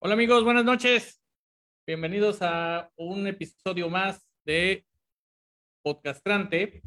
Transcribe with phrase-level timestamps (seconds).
[0.00, 1.20] Hola amigos, buenas noches.
[1.84, 4.86] Bienvenidos a un episodio más de
[5.82, 6.84] Podcastrante.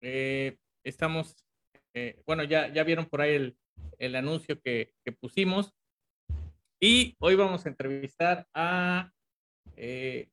[0.00, 1.44] Eh, estamos,
[1.92, 3.58] eh, bueno, ya, ya vieron por ahí el,
[3.98, 5.74] el anuncio que, pusimos.
[6.80, 9.12] Y hoy vamos a entrevistar a
[9.76, 10.30] eh,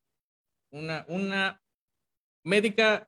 [0.72, 1.60] una, una
[2.42, 3.06] médica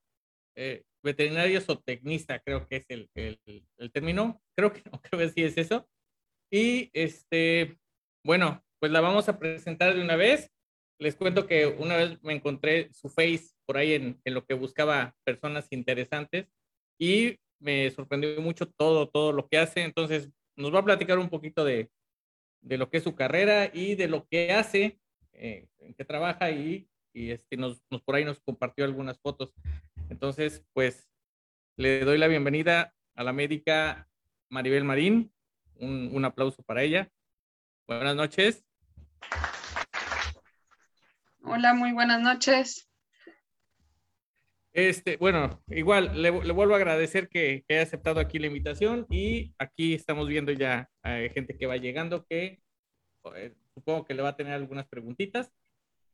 [1.03, 4.43] veterinaria zootecnista, creo que es el, el, término.
[4.55, 5.89] Creo que creo que sí es eso.
[6.51, 7.79] Y este,
[8.25, 10.51] bueno, pues la vamos a presentar de una vez.
[10.99, 15.15] Les cuento que una vez me encontré su face por ahí en, lo que buscaba
[15.25, 16.49] personas interesantes
[16.99, 19.83] y me sorprendió mucho todo, todo lo que hace.
[19.83, 21.91] Entonces, nos va a platicar un poquito de,
[22.63, 24.99] de lo que es su carrera y de lo que hace,
[25.33, 29.55] eh, en qué trabaja y, y este, nos, nos, por ahí nos compartió algunas fotos.
[30.11, 31.09] Entonces, pues
[31.77, 34.09] le doy la bienvenida a la médica
[34.49, 35.33] Maribel Marín.
[35.77, 37.09] Un, un aplauso para ella.
[37.89, 38.67] Buenas noches.
[41.43, 42.87] Hola, muy buenas noches.
[44.75, 49.07] Este, bueno, igual le, le vuelvo a agradecer que, que, haya aceptado aquí la invitación
[49.09, 52.61] y aquí estamos viendo ya eh, gente que va llegando que
[53.35, 55.51] eh, supongo que le va a tener algunas preguntitas.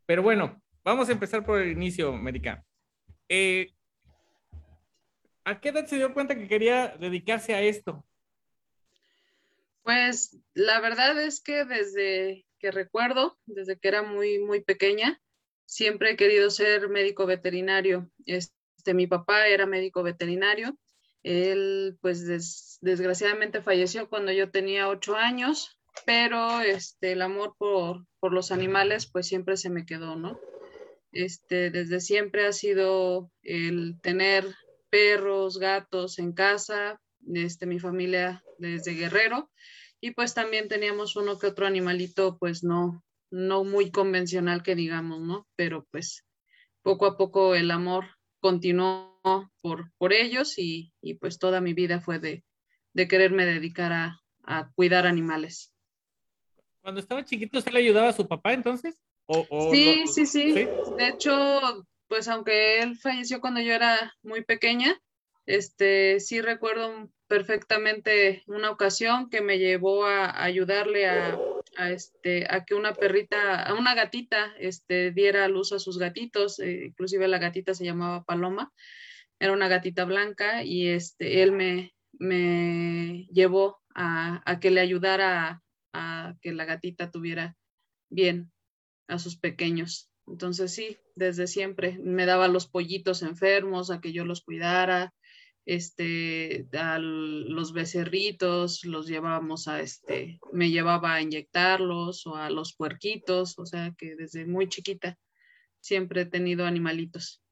[0.07, 2.65] Pero bueno, vamos a empezar por el inicio, Médica.
[3.29, 3.73] Eh,
[5.45, 8.07] ¿A qué edad se dio cuenta que quería dedicarse a esto?
[9.85, 15.21] Pues la verdad es que desde que recuerdo, desde que era muy, muy pequeña,
[15.67, 18.11] siempre he querido ser médico veterinario.
[18.25, 20.75] Este, mi papá era médico veterinario.
[21.23, 28.07] Él, pues, des, desgraciadamente falleció cuando yo tenía ocho años, pero este, el amor por,
[28.21, 30.41] por, los animales, pues, siempre se me quedó, ¿no?
[31.13, 34.47] Este, desde siempre ha sido el tener
[34.89, 37.01] perros, gatos en casa.
[37.33, 39.51] Este, mi familia desde Guerrero
[40.01, 45.21] y pues también teníamos uno que otro animalito, pues no, no muy convencional que digamos,
[45.21, 45.47] ¿no?
[45.57, 46.27] Pero pues
[46.83, 48.05] poco a poco el amor
[48.41, 49.19] continuó
[49.63, 52.45] por, por ellos y, y pues toda mi vida fue de,
[52.93, 55.73] de quererme dedicar a, a, cuidar animales.
[56.83, 59.01] Cuando estaba chiquito, ¿usted le ayudaba a su papá entonces?
[59.25, 60.07] ¿O, o sí, lo...
[60.07, 60.69] sí, sí, sí.
[60.99, 65.01] De hecho, pues aunque él falleció cuando yo era muy pequeña,
[65.47, 71.37] este, sí recuerdo perfectamente una ocasión que me llevó a, ayudarle a,
[71.91, 76.85] este, a que una perrita, a una gatita, este, diera luz a sus gatitos, eh,
[76.87, 78.73] inclusive la gatita se llamaba Paloma,
[79.41, 85.61] era una gatita blanca y este, él me, me llevó a, a que le ayudara
[85.93, 87.57] a que la gatita tuviera
[88.11, 88.53] bien
[89.09, 90.09] a sus pequeños.
[90.29, 95.13] Entonces sí, desde siempre me daba los pollitos enfermos a que yo los cuidara,
[95.67, 102.75] este, a los becerritos, los llevábamos a, este, me llevaba a inyectarlos o a los
[102.75, 105.19] puerquitos, o sea que desde muy chiquita
[105.81, 107.43] siempre he tenido animalitos.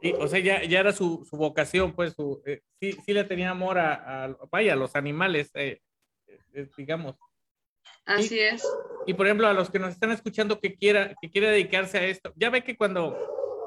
[0.00, 3.24] Y, o sea, ya, ya era su, su vocación, pues, su, eh, sí, sí le
[3.24, 5.80] tenía amor a, a vaya, a los animales, eh,
[6.26, 7.16] eh, digamos.
[8.04, 8.62] Así y, es.
[9.06, 12.04] Y por ejemplo, a los que nos están escuchando que quiera, que quiera dedicarse a
[12.04, 13.16] esto, ya ve que cuando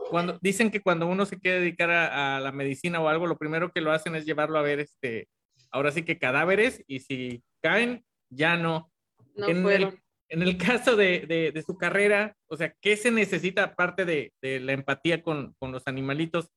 [0.09, 3.37] cuando dicen que cuando uno se quiere dedicar a, a, la medicina o algo, lo
[3.37, 5.27] primero que lo hacen es llevarlo a ver, este,
[5.71, 8.91] ahora sí que cadáveres y si caen, ya no.
[9.35, 9.99] no en, el,
[10.29, 14.33] en el caso de, de, de, su carrera, o sea, ¿qué se necesita aparte de,
[14.41, 16.49] de la empatía con, con los animalitos?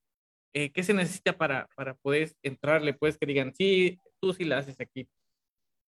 [0.52, 2.94] Eh, ¿Qué se necesita para, para poder entrarle?
[2.94, 5.08] Pues que digan, sí, tú sí la haces aquí.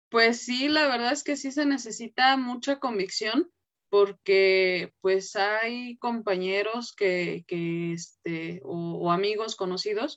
[0.08, 3.50] Pues sí, la verdad es que sí se necesita mucha convicción
[3.92, 10.16] porque pues hay compañeros que, que este, o, amigos conocidos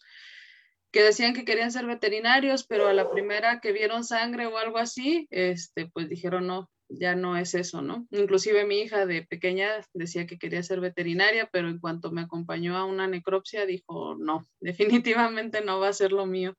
[0.94, 4.78] que decían que querían ser veterinarios, pero a la primera que vieron sangre o algo
[4.78, 8.08] así, este, pues dijeron no, ya no es eso, ¿no?
[8.12, 12.78] Inclusive mi hija de pequeña decía que quería ser veterinaria, pero en cuanto me acompañó
[12.78, 16.56] a una necropsia dijo no, definitivamente no va a ser lo mío.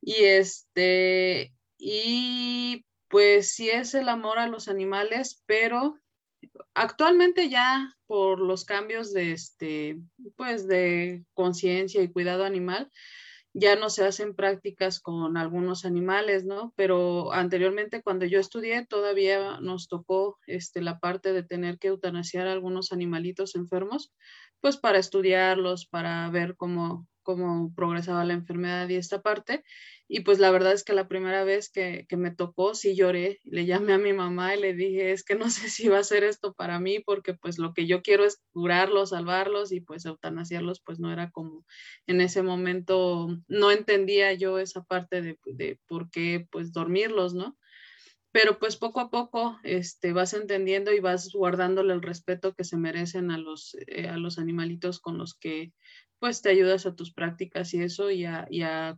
[0.00, 6.00] Y este, y pues sí es el amor a los animales, pero
[6.74, 9.98] actualmente ya por los cambios de este
[10.36, 12.90] pues de conciencia y cuidado animal
[13.52, 16.72] ya no se hacen prácticas con algunos animales, ¿no?
[16.76, 22.46] Pero anteriormente cuando yo estudié todavía nos tocó este la parte de tener que eutanasiar
[22.46, 24.12] a algunos animalitos enfermos,
[24.60, 29.64] pues para estudiarlos, para ver cómo cómo progresaba la enfermedad y esta parte.
[30.08, 33.38] Y pues la verdad es que la primera vez que, que, me tocó, sí lloré,
[33.44, 36.04] le llamé a mi mamá y le dije, es que no sé si va a
[36.04, 40.04] ser esto para mí, porque pues lo que yo quiero es curarlos, salvarlos y pues
[40.04, 41.64] eutanasiarlos, pues no era como
[42.06, 47.56] en ese momento, no entendía yo esa parte de, de por qué pues dormirlos, ¿no?
[48.32, 52.76] pero pues poco a poco este, vas entendiendo y vas guardándole el respeto que se
[52.76, 55.72] merecen a los, eh, a los animalitos con los que
[56.20, 58.96] pues te ayudas a tus prácticas y eso y a, y a,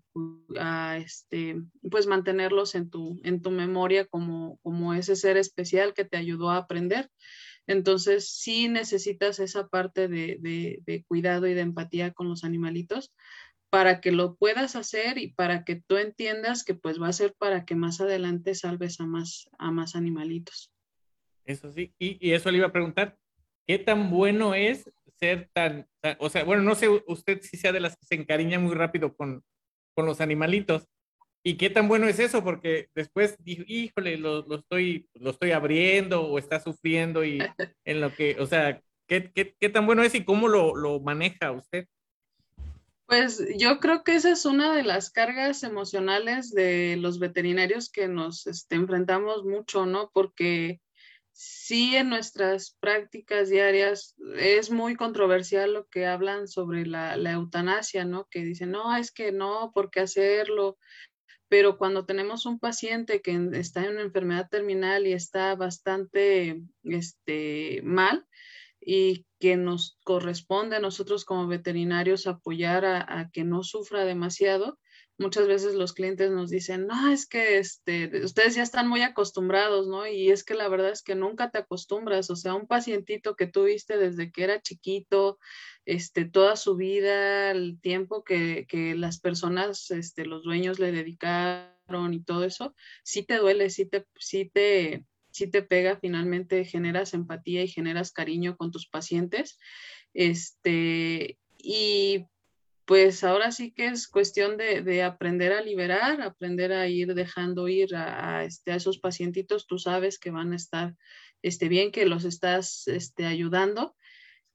[0.98, 1.56] este,
[1.90, 6.50] pues mantenerlos en tu, en tu memoria como, como ese ser especial que te ayudó
[6.50, 7.08] a aprender.
[7.68, 13.14] Entonces, sí necesitas esa parte de, de, de cuidado y de empatía con los animalitos
[13.70, 17.34] para que lo puedas hacer y para que tú entiendas que pues va a ser
[17.38, 20.72] para que más adelante salves a más, a más animalitos.
[21.44, 23.16] Eso sí, y, y eso le iba a preguntar,
[23.66, 25.88] ¿qué tan bueno es ser tan,
[26.18, 29.14] o sea, bueno, no sé usted si sea de las que se encariña muy rápido
[29.14, 29.42] con,
[29.94, 30.88] con los animalitos,
[31.44, 32.44] ¿Y qué tan bueno es eso?
[32.44, 37.38] Porque después dijo, híjole, lo, lo, estoy, lo estoy abriendo o está sufriendo y
[37.84, 41.00] en lo que, o sea, ¿qué, qué, qué tan bueno es y cómo lo, lo
[41.00, 41.88] maneja usted?
[43.06, 48.06] Pues yo creo que esa es una de las cargas emocionales de los veterinarios que
[48.06, 50.10] nos este, enfrentamos mucho, ¿no?
[50.14, 50.80] Porque
[51.32, 58.26] sí en nuestras prácticas diarias es muy controversial lo que hablan sobre la, eutanasia, ¿no?
[58.30, 60.78] Que dicen, no, es que no, ¿por qué hacerlo?
[61.48, 67.80] Pero cuando tenemos un paciente que está en una enfermedad terminal y está bastante este,
[67.82, 68.26] mal,
[68.84, 74.78] y que nos corresponde a nosotros como veterinarios apoyar a, que no sufra demasiado.
[75.22, 79.86] Muchas veces los clientes nos dicen, no, es que este, ustedes ya están muy acostumbrados,
[79.86, 80.06] ¿no?
[80.06, 83.46] Y es que la verdad es que nunca te acostumbras, o sea, un pacientito que
[83.46, 85.38] tuviste desde que era chiquito,
[85.86, 92.12] este, toda su vida, el tiempo que, que las personas, este, los dueños le dedicaron
[92.12, 92.74] y todo eso,
[93.04, 98.12] sí te duele, sí te, sí te, si te pega, finalmente generas empatía y generas
[98.12, 99.58] cariño con tus pacientes.
[100.14, 102.26] Este, y
[102.84, 107.94] pues ahora sí que es cuestión de, aprender a liberar, aprender a ir dejando ir
[107.94, 109.66] a, este, a esos pacientitos.
[109.66, 110.94] Tú sabes que van a estar
[111.42, 113.94] este, bien, que los estás este, ayudando,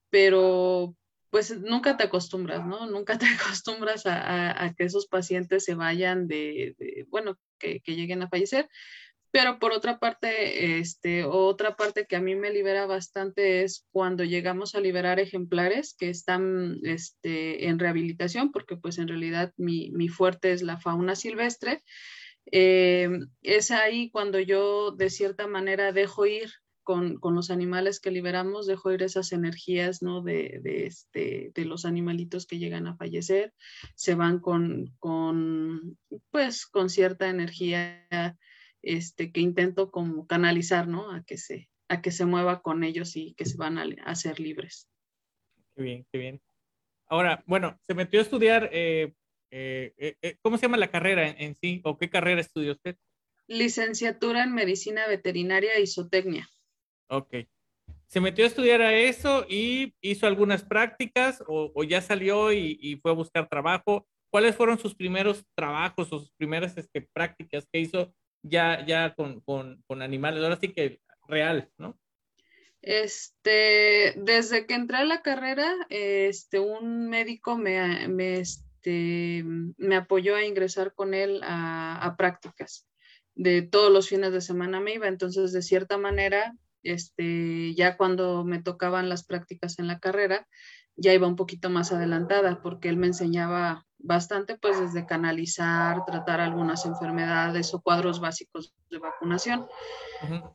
[0.10, 0.96] pero
[1.30, 2.88] pues nunca te acostumbras, ¿no?
[2.88, 3.26] Nunca te
[3.66, 6.76] acostumbras a, que esos pacientes se vayan de,
[7.10, 8.70] bueno, que, que, lleguen a fallecer.
[9.38, 14.24] Pero por otra parte, este, otra parte que a mí me libera bastante es cuando
[14.24, 20.08] llegamos a liberar ejemplares que están este, en rehabilitación, porque pues en realidad mi, mi
[20.08, 21.84] fuerte es la fauna silvestre.
[22.52, 23.12] Eh,
[23.44, 26.50] es ahí cuando yo de cierta manera dejo ir
[26.82, 30.24] con, con, los animales que liberamos, dejo ir esas energías ¿no?
[30.24, 33.54] de, de, este, de los animalitos que llegan a fallecer,
[33.94, 35.96] se van con, con,
[36.32, 38.08] pues, con cierta energía
[38.88, 41.12] este, que intento como canalizar, ¿no?
[41.12, 44.16] A que se, a que se mueva con ellos y que se van a, a
[44.16, 44.90] ser libres.
[45.76, 46.42] Qué bien, qué bien.
[47.08, 49.14] Ahora, bueno, se metió a estudiar, eh,
[49.52, 51.82] eh, eh, ¿cómo se llama la carrera en, sí?
[51.84, 52.96] ¿O qué carrera estudió usted?
[53.48, 56.48] Licenciatura en Medicina Veterinaria y Zootecnia.
[57.10, 57.36] Ok.
[58.08, 62.78] Se metió a estudiar a eso y hizo algunas prácticas o, o ya salió y,
[62.82, 64.08] y, fue a buscar trabajo.
[64.30, 68.14] ¿Cuáles fueron sus primeros trabajos o sus primeras este, prácticas que hizo
[68.50, 72.00] ya, ya con, con, con animales, ahora sí que real, ¿no?
[72.82, 79.44] Este, desde que entré a la carrera, este, un médico me, me, este,
[79.78, 82.88] me apoyó a ingresar con él a, a, prácticas.
[83.36, 88.46] De todos los fines de semana me iba, entonces de cierta manera, este, ya cuando
[88.46, 90.48] me tocaban las prácticas en la carrera,
[90.96, 96.40] ya iba un poquito más adelantada porque él me enseñaba bastante, pues desde canalizar, tratar
[96.40, 99.68] algunas enfermedades o cuadros básicos de vacunación.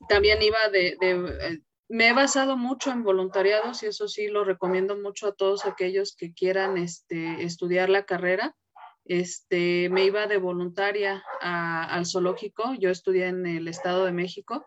[0.09, 4.97] También iba de, eh, me he basado mucho en voluntariados y eso sí lo recomiendo
[4.97, 8.57] mucho a todos aquellos que quieran este, estudiar la carrera.
[9.05, 14.65] Este, me iba de voluntaria al zoológico, yo estudié en el Estado de México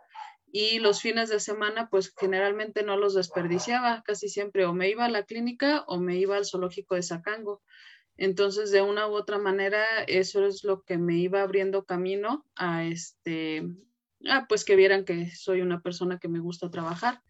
[0.51, 5.05] y los fines de semana pues generalmente no los desperdiciaba, casi siempre o me iba
[5.05, 7.63] a la clínica o me iba al zoológico de Sacango.
[8.17, 12.85] Entonces, de una u otra manera, eso es lo que me iba abriendo camino a
[12.85, 13.63] este,
[14.29, 17.21] a pues que vieran que soy una persona que me gusta trabajar.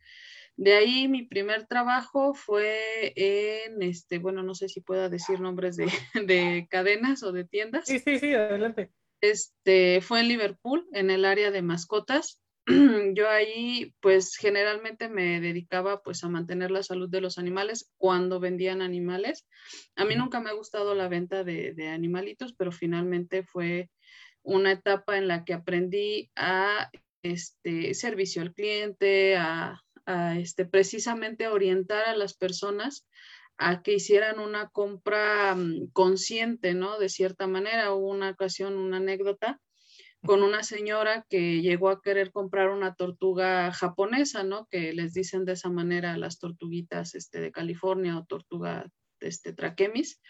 [0.58, 5.76] De ahí mi primer trabajo fue en, este, bueno, no sé si pueda decir nombres
[5.76, 5.86] de,
[6.28, 7.86] de cadenas o de tiendas.
[7.88, 8.92] Sí, sí, sí, adelante.
[9.22, 12.42] Este, fue en Liverpool, en el área de mascotas.
[13.14, 18.40] yo ahí pues generalmente me dedicaba pues a mantener la salud de los animales cuando
[18.40, 19.46] vendían animales.
[19.96, 23.90] A mí nunca me ha gustado la venta de, de animalitos, pero finalmente fue
[24.42, 26.90] una etapa en la que aprendí a
[27.24, 33.08] este servicio al cliente, a, a este, precisamente orientar a las personas
[33.58, 37.00] a que hicieran una compra mm, consciente, ¿no?
[37.00, 39.60] De cierta manera, hubo una ocasión, una anécdota
[40.26, 44.68] con una señora que llegó a querer comprar una tortuga japonesa, ¿no?
[44.68, 48.90] Que les dicen de esa manera las tortuguitas este, de California o tortuga
[49.20, 50.22] este, traquemis.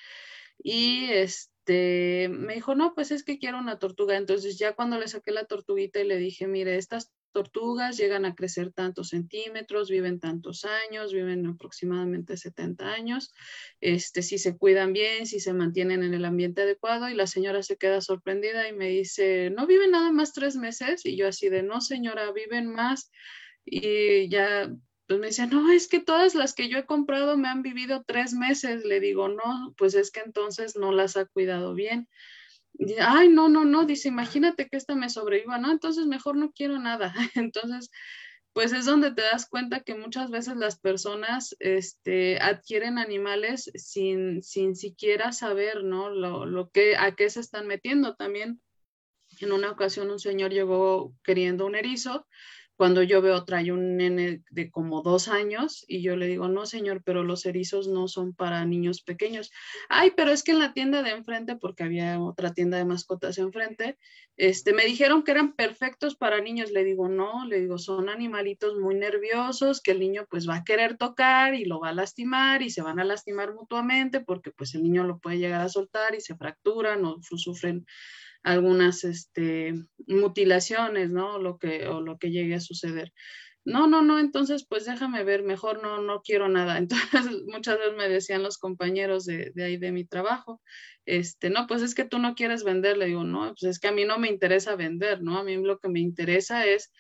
[0.58, 4.18] Y este, me dijo, no, pues es que quiero una tortuga.
[4.18, 8.34] Entonces ya cuando le saqué la tortuguita y le dije, mire, estas tortugas llegan a
[8.34, 13.34] crecer tantos centímetros, viven tantos años, viven aproximadamente 70 años,
[13.82, 17.62] este, si se cuidan bien, si se mantienen en el ambiente adecuado y la señora
[17.62, 21.06] se queda sorprendida y me dice, ¿no viven nada más tres meses?
[21.06, 23.12] Y yo así de, no señora, viven más
[23.66, 24.74] y ya
[25.06, 28.04] pues me dice, no, es que todas las que yo he comprado me han vivido
[28.08, 28.86] tres meses.
[28.86, 32.08] Le digo, no, pues es que entonces no las ha cuidado bien
[33.00, 36.80] ay, no, no, no, dice, imagínate que esta me sobreviva, no, entonces mejor no quiero
[36.80, 37.14] nada.
[37.36, 37.90] Entonces,
[38.54, 44.42] pues es donde te das cuenta que muchas veces las personas este, adquieren animales sin,
[44.44, 46.10] sin siquiera saber, ¿no?
[46.10, 48.16] Lo, lo que, a qué se están metiendo.
[48.16, 48.62] También
[49.42, 52.26] en una ocasión un señor llegó queriendo un erizo
[52.76, 56.66] cuando yo veo trae un nene de como dos años y yo le digo, no
[56.66, 59.52] señor, pero los erizos no son para niños pequeños.
[59.88, 63.38] Ay, pero es que en la tienda de enfrente, porque había otra tienda de mascotas
[63.38, 63.98] enfrente,
[64.38, 66.72] este, me dijeron que eran perfectos para niños.
[66.72, 70.64] Le digo, no, le digo, son animalitos muy nerviosos que el niño pues va a
[70.66, 74.76] querer tocar y lo va a lastimar y se van a lastimar mutuamente porque pues
[74.76, 77.86] el niño lo puede llegar a soltar y se fracturan o sufren
[78.46, 79.74] algunas este,
[80.08, 81.40] mutilaciones, ¿no?
[81.40, 83.12] Lo que, o lo que llegue a suceder.
[83.66, 86.78] No, no, no, entonces pues déjame ver, mejor no, no quiero nada.
[87.28, 90.62] Entonces muchas veces me decían los compañeros de, de ahí de mi trabajo,
[91.08, 93.88] este, no, pues es que tú no quieres vender, le digo, no, pues es que
[93.88, 95.40] a mí no me interesa vender, ¿no?
[95.40, 96.92] A mí lo que me interesa es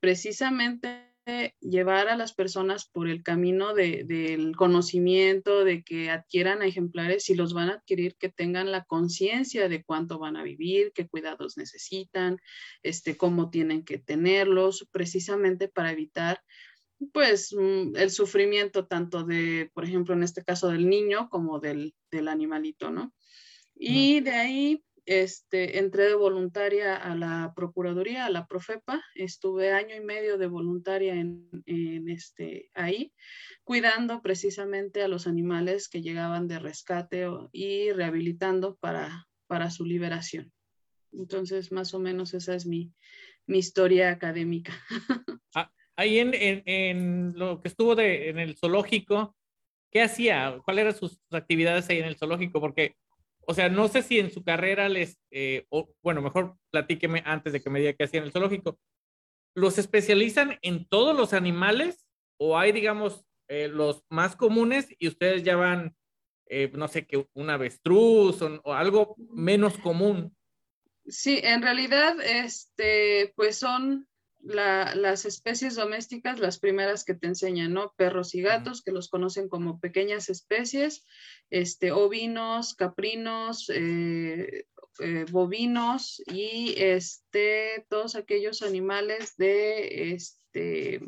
[0.00, 1.14] precisamente
[1.60, 7.52] llevar a las personas por el camino del conocimiento, de que adquieran ejemplares, si los
[7.52, 12.38] van a adquirir, que tengan la conciencia de cuánto van a vivir, qué cuidados necesitan,
[12.82, 16.40] este, cómo tienen que tenerlos, precisamente para evitar
[17.12, 21.94] pues mm, el sufrimiento tanto de, por ejemplo, en este caso del niño como del,
[22.10, 23.12] del animalito, ¿no?
[23.74, 29.94] Y de ahí este, entré de voluntaria a la Procuraduría, a la Profepa, estuve año
[29.94, 33.12] y medio de voluntaria en, este, ahí,
[33.62, 40.52] cuidando precisamente a los animales que llegaban de rescate y rehabilitando para, para su liberación.
[41.12, 42.92] Entonces, más o menos esa es mi,
[43.46, 44.72] mi historia académica.
[45.54, 49.34] Ah, ahí en, en, lo que estuvo de, en el zoológico,
[49.90, 50.60] ¿qué hacía?
[50.62, 52.60] ¿Cuáles eran sus actividades ahí en el zoológico?
[52.60, 52.94] Porque
[53.48, 57.52] o sea, no sé si en su carrera les, eh, o, bueno, mejor platíqueme antes
[57.52, 58.78] de que me diga qué hacían el zoológico.
[59.54, 62.06] ¿Los especializan en todos los animales
[62.38, 65.94] o hay, digamos, eh, los más comunes y ustedes ya van,
[66.46, 70.36] eh, no sé, que un avestruz o, algo menos común?
[71.06, 74.08] Sí, en realidad, este, pues son
[74.46, 77.92] las especies domésticas, las primeras que te enseñan, ¿no?
[77.96, 81.04] Perros y gatos, que los conocen como pequeñas especies,
[81.50, 84.66] este, ovinos, caprinos, eh,
[85.00, 91.00] eh, bovinos y este, todos aquellos animales de este,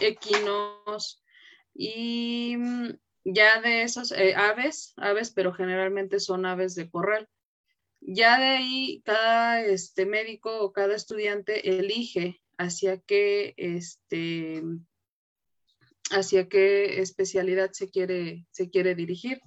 [0.00, 1.22] equinos
[1.74, 2.90] y mm,
[3.24, 7.28] ya de esos eh, aves, aves, pero generalmente son aves de corral.
[8.00, 14.62] Ya de ahí cada este, médico o cada estudiante elige hacia qué, este,
[16.10, 19.40] hacia qué especialidad se quiere, se quiere dirigir.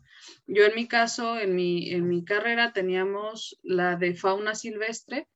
[0.47, 5.27] Yo en mi caso, en mi, en mi carrera teníamos la de fauna silvestre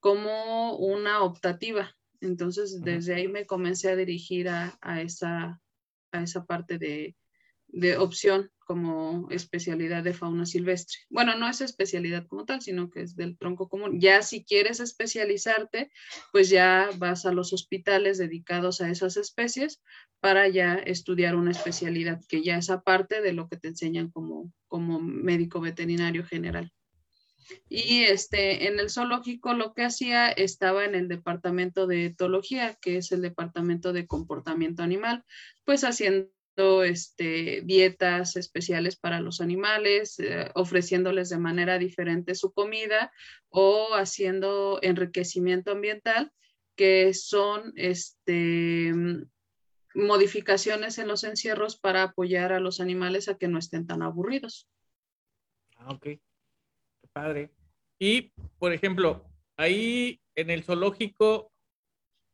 [0.00, 1.96] como una optativa.
[2.20, 5.60] Entonces, desde ahí me comencé a dirigir a, esa,
[6.12, 7.16] a esa parte de,
[7.68, 10.98] de opción como especialidad de fauna silvestre.
[11.08, 14.00] Bueno, no es especialidad como tal, sino que es del tronco común.
[14.00, 15.90] Ya si quieres especializarte,
[16.32, 19.82] pues ya vas a los hospitales dedicados a esas especies
[20.20, 24.52] para ya estudiar una especialidad que ya es aparte de lo que te enseñan como,
[24.66, 26.72] como médico veterinario general.
[27.68, 32.96] Y este, en el zoológico lo que hacía estaba en el departamento de etología, que
[32.96, 35.24] es el departamento de comportamiento animal,
[35.64, 36.28] pues haciendo
[36.84, 43.12] este, dietas especiales para los animales, eh, ofreciéndoles de manera diferente su comida
[43.48, 46.32] o haciendo enriquecimiento ambiental,
[46.74, 48.92] que son este,
[49.94, 54.68] modificaciones en los encierros para apoyar a los animales a que no estén tan aburridos.
[55.76, 56.02] Ah, ok.
[56.04, 56.20] Qué
[57.12, 57.50] padre.
[57.98, 59.24] Y, por ejemplo,
[59.56, 61.50] ahí en el zoológico,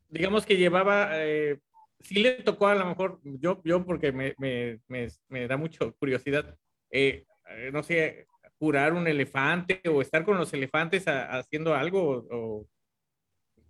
[0.09, 1.61] digamos que llevaba eh,
[2.02, 4.80] sí le tocó a lo mejor, yo, yo porque me, me,
[5.28, 6.56] me, da mucha curiosidad,
[6.90, 8.26] eh, eh, no sé,
[8.58, 12.69] curar un elefante o estar con los elefantes haciendo algo o,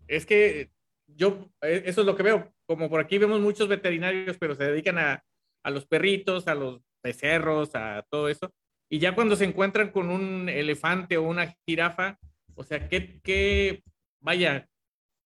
[0.07, 0.71] es que
[1.07, 4.65] yo, eh, eso es lo que veo, como por aquí vemos muchos veterinarios, pero se
[4.65, 5.25] dedican a,
[5.63, 8.53] a los perritos, a los becerros, a todo eso.
[8.89, 12.19] Y ya cuando se encuentran con un elefante o una jirafa,
[12.55, 13.83] o sea, ¿qué, qué
[14.21, 14.69] vaya,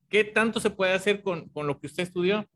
[0.09, 2.49] qué tanto se puede hacer con, con lo que usted estudió?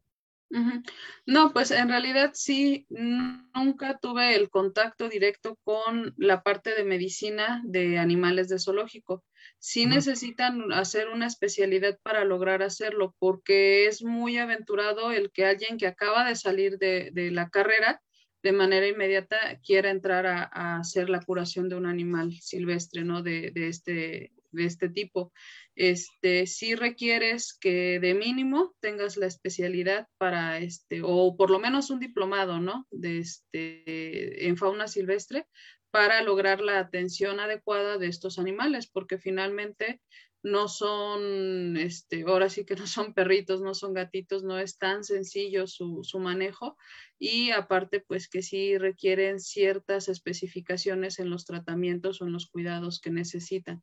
[1.26, 7.62] No, pues en realidad sí, nunca tuve el contacto directo con la parte de medicina
[7.64, 9.22] de animales de zoológico.
[9.58, 15.78] Sí necesitan hacer una especialidad para lograr hacerlo, porque es muy aventurado el que alguien
[15.78, 18.02] que acaba de salir de, la carrera
[18.42, 23.22] de manera inmediata quiera entrar a, hacer la curación de un animal silvestre, ¿no?
[23.22, 25.32] De, de, este, de este tipo.
[25.76, 31.90] Este, si requieres que de mínimo tengas la especialidad para este, o por lo menos
[31.90, 32.86] un diplomado, ¿no?
[32.90, 35.46] De este, en fauna silvestre
[35.90, 40.00] para lograr la atención adecuada de estos animales, porque finalmente
[40.42, 45.04] no son, este, ahora sí que no son perritos, no son gatitos, no es tan
[45.04, 46.76] sencillo su, su, manejo
[47.18, 53.00] y aparte pues que sí requieren ciertas especificaciones en los tratamientos o en los cuidados
[53.00, 53.82] que necesitan.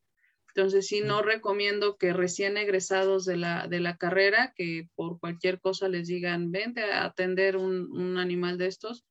[0.58, 5.60] Entonces, sí, no recomiendo que recién egresados de la, de la carrera, que por cualquier
[5.60, 9.06] cosa les digan, vente a atender un, un animal de estos,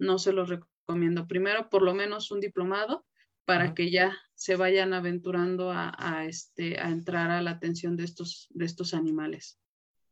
[0.00, 1.28] no se los recomiendo.
[1.28, 3.06] Primero, por lo menos un diplomado
[3.44, 8.02] para que ya se vayan aventurando a, a, este, a entrar a la atención de
[8.02, 9.60] estos, de estos animales.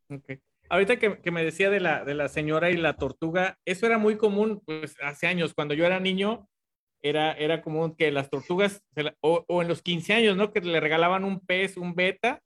[0.09, 0.39] Okay.
[0.69, 3.97] Ahorita que, que, me decía de la, de la señora y la tortuga, eso era
[3.97, 6.47] muy común pues hace años, cuando yo era niño,
[7.01, 8.83] era, era común que las tortugas,
[9.21, 10.51] o, o, en los 15 años, ¿no?
[10.51, 12.41] Que le regalaban un pez, un beta,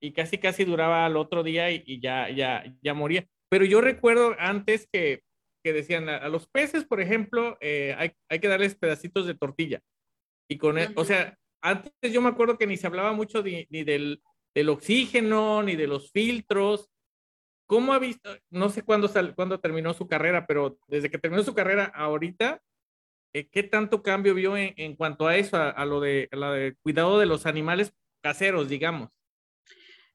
[0.00, 3.26] y casi, casi duraba al otro día y, ya, ya, ya moría.
[3.48, 5.22] Pero yo recuerdo antes que,
[5.62, 9.80] que decían a, los peces, por ejemplo, eh, hay, hay, que darles pedacitos de tortilla.
[10.50, 13.44] Y con, él, e, o sea, antes yo me acuerdo que ni se hablaba mucho
[13.44, 14.22] ni del,
[14.54, 16.90] del oxígeno, ni de los filtros.
[17.66, 18.36] ¿Cómo ha visto?
[18.50, 22.60] No sé cuándo, sal, cuándo terminó su carrera, pero desde que terminó su carrera ahorita,
[23.32, 27.46] ¿qué tanto cambio vio en, cuanto a eso, a, lo de, de cuidado de los
[27.46, 27.92] animales
[28.22, 29.10] caseros, digamos?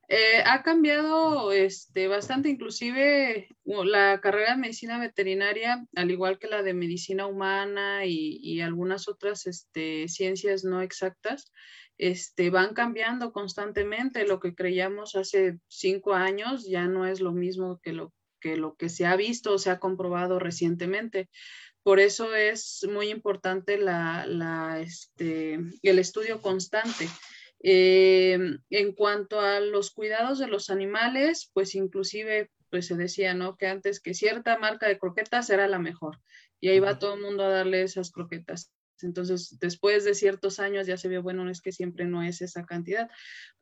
[0.10, 6.64] Eh, ha cambiado este, bastante, inclusive la carrera de medicina veterinaria, al igual que la
[6.64, 11.52] de medicina humana y, algunas otras este, ciencias no exactas,
[11.98, 14.26] este, van cambiando constantemente.
[14.26, 18.76] Lo que creíamos hace cinco años ya no es lo mismo que lo que, lo
[18.76, 21.30] que se ha visto o se ha comprobado recientemente.
[21.88, 27.08] Por eso es muy importante la, este, el estudio constante.
[27.64, 28.38] Eh,
[28.70, 33.56] en cuanto a los cuidados de los animales, pues inclusive pues se decía, ¿no?
[33.56, 36.20] Que antes que cierta marca de croquetas era la mejor
[36.60, 38.70] y ahí va todo el mundo a darle esas croquetas.
[39.02, 42.66] Entonces, después de ciertos años ya se vio, bueno, es que siempre no es esa
[42.66, 43.10] cantidad.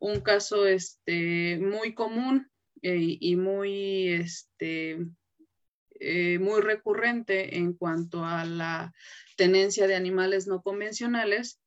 [0.00, 2.50] Un caso este, muy común
[2.82, 4.98] eh, y muy este,
[6.00, 8.92] eh, muy recurrente en cuanto a la
[9.36, 11.60] tenencia de animales no convencionales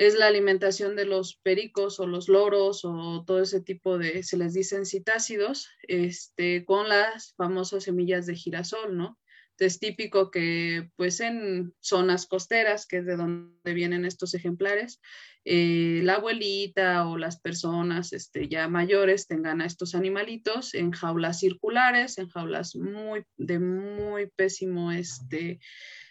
[0.00, 4.38] es la alimentación de los pericos o los loros o todo ese tipo de, se
[4.38, 9.19] les dicen citácidos, este, con las famosas semillas de girasol, ¿no?
[9.60, 15.00] Es típico que pues en zonas costeras, que es de donde vienen estos ejemplares,
[15.44, 21.40] eh, la abuelita o las personas este, ya mayores tengan a estos animalitos en jaulas
[21.40, 25.60] circulares, en jaulas muy, de muy pésimo este,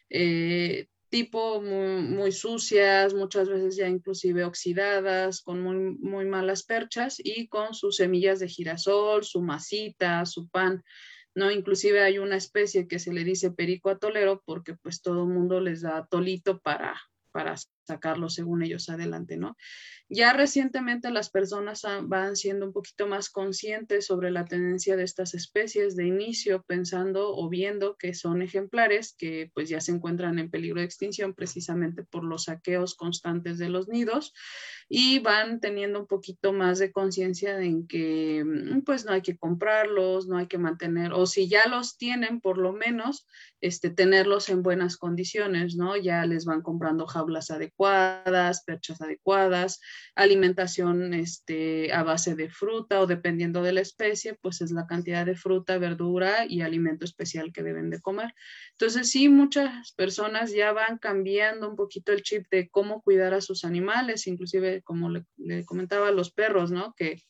[0.10, 7.48] eh, tipo, muy, sucias, muchas veces ya inclusive oxidadas, con muy, muy malas perchas y
[7.48, 10.84] con sus semillas de girasol, su masita, su pan.
[11.36, 11.52] ¿No?
[11.52, 15.60] Inclusive hay una especie que se le dice perico atolero porque pues todo el mundo
[15.62, 17.00] les da tolito para,
[17.32, 17.56] para
[17.90, 19.56] sacarlo según ellos adelante, ¿no?
[20.12, 25.36] Ya recientemente las personas van siendo un poquito más conscientes sobre la tendencia de estas
[25.36, 30.50] especies de inicio, pensando o viendo que son ejemplares que pues ya se encuentran en
[30.50, 34.34] peligro de extinción precisamente por los saqueos constantes de los nidos
[34.90, 39.38] y van teniendo un poquito más de conciencia en que mm, pues no hay que
[39.38, 43.28] comprarlos, no hay que mantener, o si ya los tienen, por lo menos,
[43.62, 45.96] este, tenerlos en buenas condiciones, ¿no?
[45.96, 47.79] Ya les van comprando jaulas adecuadas,
[48.66, 49.80] perchas adecuadas,
[50.16, 55.26] alimentación este, a base de fruta o dependiendo de la especie, pues es la cantidad
[55.26, 58.34] de fruta, verdura y alimento especial que deben de comer.
[58.72, 63.42] Entonces sí, muchas personas ya van cambiando un poquito el chip de cómo cuidar a
[63.42, 65.26] sus animales, inclusive como le,
[65.66, 66.94] comentaba a los perros, ¿no?
[66.96, 67.22] Que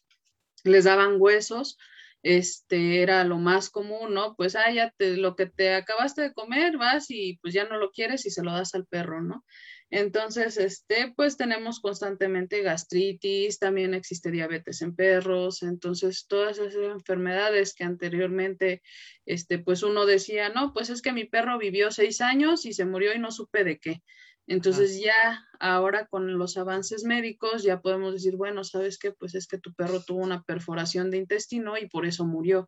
[0.64, 1.78] les daban huesos
[2.22, 4.36] este era lo más común, ¿no?
[4.36, 7.92] Pues, ah, ya lo que te acabaste de comer, vas y pues ya no lo
[7.92, 9.46] quieres y se lo das al perro, ¿no?
[9.92, 17.74] Entonces, este, pues tenemos constantemente gastritis, también existe diabetes en perros, entonces todas esas enfermedades
[17.74, 18.84] que anteriormente,
[19.26, 22.86] este, pues uno decía, no, pues es que mi perro vivió seis años y se
[22.86, 24.04] murió y no supe de qué.
[24.46, 29.48] Entonces ya ahora con los avances médicos ya podemos decir, bueno, sabes qué, pues es
[29.48, 32.68] que tu perro tuvo una perforación de intestino y por eso murió.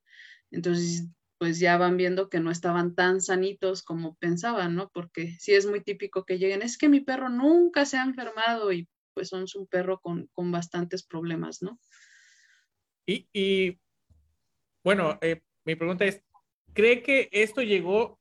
[0.51, 1.07] Entonces
[1.41, 4.91] pues ya van viendo que no estaban tan sanitos como pensaban, ¿no?
[4.93, 8.71] Porque sí es muy típico que lleguen, es que mi perro nunca se ha enfermado
[8.71, 11.79] y pues son un perro con, bastantes problemas, ¿no?
[13.07, 13.79] Y,
[14.83, 16.21] bueno, eh, mi pregunta es,
[16.75, 18.19] ¿cree que esto llegó,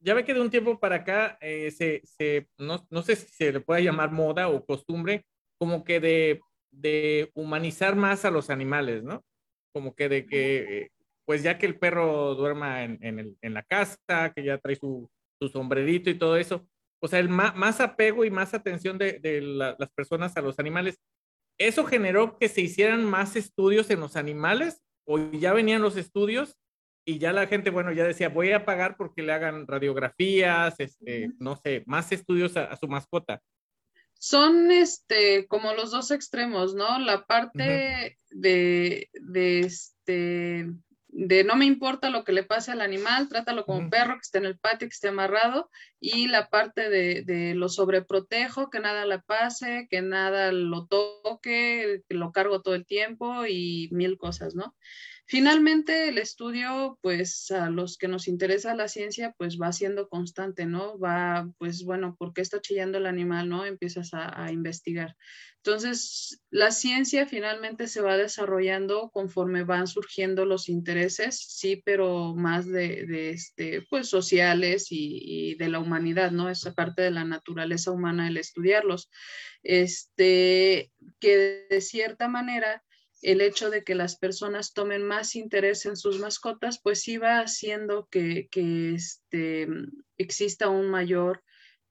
[0.00, 3.60] ya ve que de un tiempo para acá, eh, se, no, sé si se le
[3.60, 5.24] puede llamar moda o costumbre,
[5.56, 6.40] como que de,
[6.72, 9.24] de humanizar más a los animales, ¿no?
[9.72, 10.90] Como que de que
[11.26, 15.10] pues ya que el perro duerma en, la casa, que ya trae su,
[15.52, 16.66] sombrerito y todo eso,
[17.02, 20.98] o sea, el más, apego y más atención de, las personas a los animales,
[21.58, 26.56] ¿eso generó que se hicieran más estudios en los animales o ya venían los estudios
[27.04, 31.30] y ya la gente, bueno, ya decía, voy a pagar porque le hagan radiografías, este,
[31.38, 33.40] no sé, más estudios a, su mascota?
[34.14, 36.98] Son este, como los dos extremos, ¿no?
[36.98, 40.66] La parte de, de, este,
[41.18, 44.20] de no me importa lo que le pase al animal, trátalo como un perro que
[44.20, 48.80] esté en el patio, que esté amarrado, y la parte de, de, lo sobreprotejo, que
[48.80, 54.18] nada le pase, que nada lo toque, que lo cargo todo el tiempo y mil
[54.18, 54.74] cosas, ¿no?
[55.28, 60.66] Finalmente, el estudio, pues a los que nos interesa la ciencia, pues va siendo constante,
[60.66, 61.00] ¿no?
[61.00, 63.64] Va, pues bueno, ¿por qué está chillando el animal, no?
[63.66, 65.16] Empiezas a, investigar.
[65.56, 72.64] Entonces, la ciencia finalmente se va desarrollando conforme van surgiendo los intereses, sí, pero más
[72.68, 76.48] de, este, pues sociales y, y, de la humanidad, ¿no?
[76.48, 79.10] Esa parte de la naturaleza humana, el estudiarlos.
[79.64, 82.84] Este, que de cierta manera
[83.26, 87.40] el hecho de que las personas tomen más interés en sus mascotas, pues sí va
[87.40, 89.66] haciendo que, este,
[90.16, 91.42] exista un mayor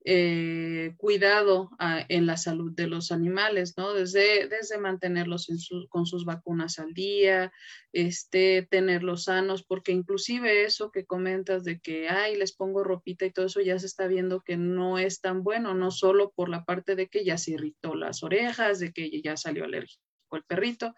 [0.06, 3.94] eh, cuidado ah, en la salud de los animales, ¿no?
[3.94, 5.50] Desde, desde mantenerlos
[5.90, 7.52] con sus vacunas al día,
[7.92, 13.34] este, tenerlos sanos, porque inclusive eso que comentas de que, ay, les pongo ropita y
[13.34, 16.64] todo eso, ya se está viendo que no es tan bueno, no solo por la
[16.64, 20.00] parte de que ya se irritó las orejas, de que ya salió alergia
[20.36, 20.96] el perrito,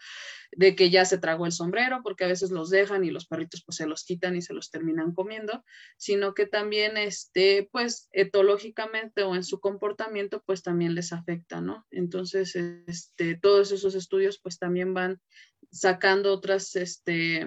[0.51, 3.63] de que ya se tragó el sombrero, porque a veces los dejan y los perritos
[3.65, 5.63] pues se los quitan y se los terminan comiendo,
[5.97, 11.85] sino que también este, pues etológicamente o en su comportamiento pues también les afecta, ¿no?
[11.91, 15.21] Entonces, este, todos esos estudios pues también van
[15.71, 17.45] sacando otras, este,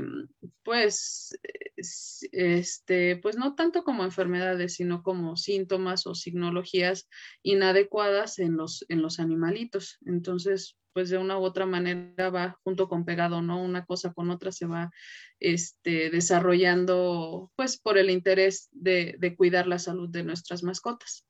[0.63, 1.39] pues,
[1.77, 7.09] este, pues no tanto como enfermedades, sino como síntomas o signologías
[7.43, 9.99] inadecuadas en los, en los animalitos.
[10.05, 13.63] Entonces, pues de una u otra manera va junto con pegado, ¿no?
[13.63, 14.91] Una cosa con otra se va
[15.39, 21.27] este, desarrollando, pues por el interés de, cuidar la salud de nuestras mascotas.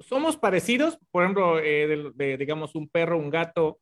[0.00, 3.80] Somos parecidos, por ejemplo, eh, de, digamos, un perro, un gato,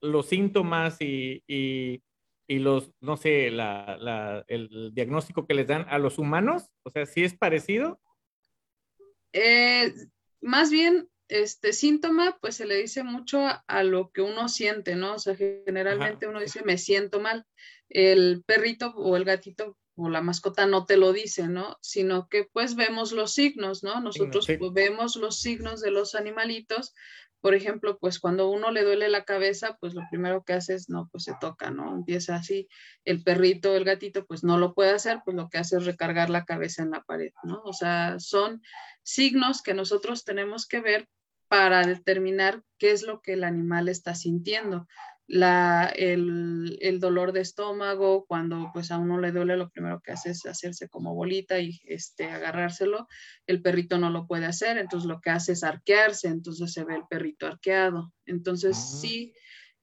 [0.00, 2.02] los síntomas y, y,
[2.48, 7.22] los, no sé, la, el diagnóstico que les dan a los humanos, o sea, ¿sí
[7.24, 8.00] es parecido?
[9.32, 9.92] Eh,
[10.40, 15.14] más bien este síntoma, pues se le dice mucho a, lo que uno siente, ¿no?
[15.14, 17.44] O sea, generalmente uno dice, me siento mal.
[17.88, 21.78] El perrito o el gatito o la mascota no te lo dice, ¿no?
[21.80, 24.00] Sino que pues vemos los signos, ¿no?
[24.00, 26.94] Nosotros pues, vemos los signos de los animalitos.
[27.40, 30.88] Por ejemplo, pues cuando uno le duele la cabeza, pues lo primero que hace es,
[30.88, 31.94] no, pues se toca, ¿no?
[31.94, 32.68] Empieza así.
[33.04, 36.28] El perrito, el gatito, pues no lo puede hacer, pues lo que hace es recargar
[36.28, 37.62] la cabeza en la pared, ¿no?
[37.64, 38.62] O sea, son
[39.06, 41.08] signos que nosotros tenemos que ver
[41.48, 44.88] para determinar qué es lo que el animal está sintiendo.
[45.28, 50.12] La, el, el, dolor de estómago, cuando pues a uno le duele, lo primero que
[50.12, 53.06] hace es hacerse como bolita y este, agarrárselo.
[53.46, 56.96] El perrito no lo puede hacer, entonces lo que hace es arquearse, entonces se ve
[56.96, 58.12] el perrito arqueado.
[58.24, 58.98] Entonces ah.
[59.00, 59.32] sí,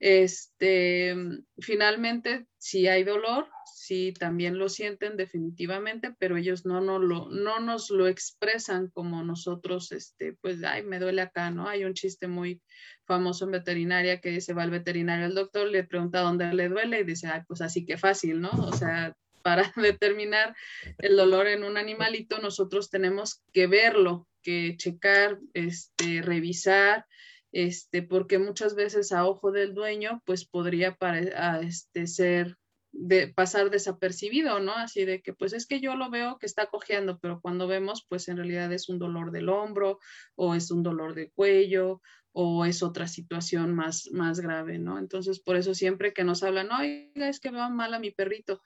[0.06, 1.16] este,
[1.60, 7.62] finalmente, si hay dolor, sí también lo sienten definitivamente, pero ellos no, no, lo, no
[7.62, 11.70] nos lo expresan como nosotros, este, pues, ay, me duele acá, ¿no?
[11.70, 12.62] Hay un chiste muy
[13.06, 17.00] famoso en veterinaria que dice, va al veterinario al doctor, le pregunta dónde le duele
[17.00, 18.52] y dice, ay, pues así que fácil, ¿no?
[18.52, 20.54] O sea, para determinar
[20.98, 27.06] el dolor en un animalito, nosotros tenemos que verlo, que checar, este, revisar,
[27.54, 30.98] este, porque muchas veces a ojo del dueño, pues podría
[31.62, 32.58] este, ser
[32.92, 34.74] de pasar desapercibido, ¿no?
[34.74, 38.06] Así de que, pues es que yo lo veo que está cojeando, pero cuando vemos,
[38.10, 40.00] pues en realidad es un dolor del hombro
[40.36, 44.98] o es un dolor de cuello o es otra situación más, más grave, ¿no?
[44.98, 48.62] Entonces, por eso siempre que nos hablan, oiga, es que veo mal a mi perrito,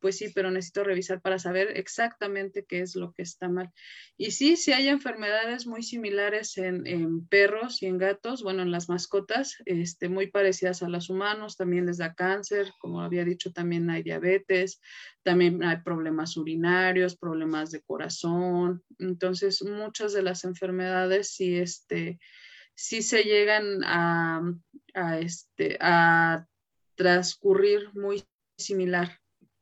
[0.00, 3.70] pues sí, pero necesito revisar para saber exactamente qué es lo que está mal.
[4.16, 8.88] Y sí, sí hay enfermedades muy similares en, perros y en gatos, bueno, en las
[8.88, 13.90] mascotas, este, muy parecidas a los humanos, también les da cáncer, como había dicho, también
[13.90, 14.80] hay diabetes,
[15.22, 22.18] también hay problemas urinarios, problemas de corazón, entonces muchas de las enfermedades sí, este,
[22.74, 24.42] sí se llegan a,
[25.20, 26.46] este, a
[26.94, 28.24] transcurrir muy
[28.56, 29.19] similar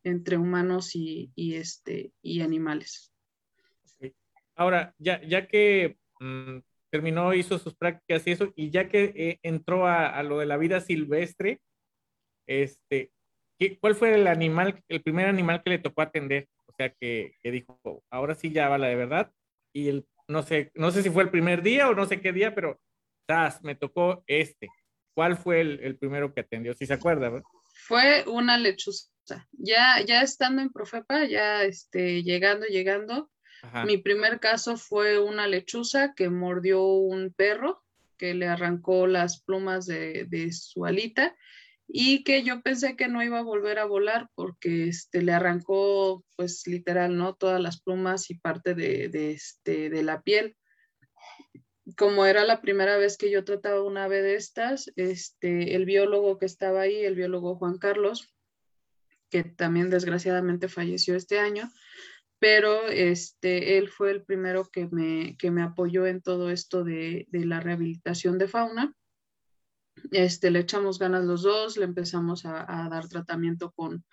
[0.09, 3.12] entre humanos y, este, y animales.
[4.55, 6.59] Ahora, ya, ya que mm,
[6.90, 10.57] terminó, hizo sus prácticas y eso, y ya que eh, entró a, lo de la
[10.57, 11.61] vida silvestre,
[12.47, 13.12] este,
[13.59, 16.49] ¿qué, ¿cuál fue el animal, el primer animal que le tocó atender?
[16.66, 17.79] O sea, que, dijo,
[18.11, 19.33] ahora sí ya va la de verdad.
[19.73, 22.33] Y el, no sé, no sé si fue el primer día o no sé qué
[22.33, 22.81] día, pero
[23.62, 24.68] me tocó este.
[25.14, 26.75] ¿Cuál fue el, primero que atendió?
[26.75, 27.42] Si se acuerda,
[27.87, 29.09] Fue una lechuza
[29.53, 33.31] ya, ya estando en Profepa, ya este, llegando, llegando,
[33.87, 37.83] mi primer caso fue una lechuza que mordió un perro,
[38.17, 41.37] que le arrancó las plumas de, su alita
[41.87, 46.25] y que yo pensé que no iba a volver a volar porque este, le arrancó,
[46.37, 47.35] pues literal, ¿no?
[47.35, 50.57] Todas las plumas y parte de, de, este, de la piel.
[51.97, 56.38] Como era la primera vez que yo trataba una ave de estas, este, el biólogo
[56.38, 58.35] que estaba ahí, el biólogo Juan Carlos,
[59.31, 61.71] que también desgraciadamente falleció este año,
[62.38, 67.27] pero este, él fue el primero que me, que me apoyó en todo esto de,
[67.31, 68.95] de, la rehabilitación de fauna.
[70.12, 74.05] Este, le echamos ganas los dos, le empezamos a, a, dar tratamiento con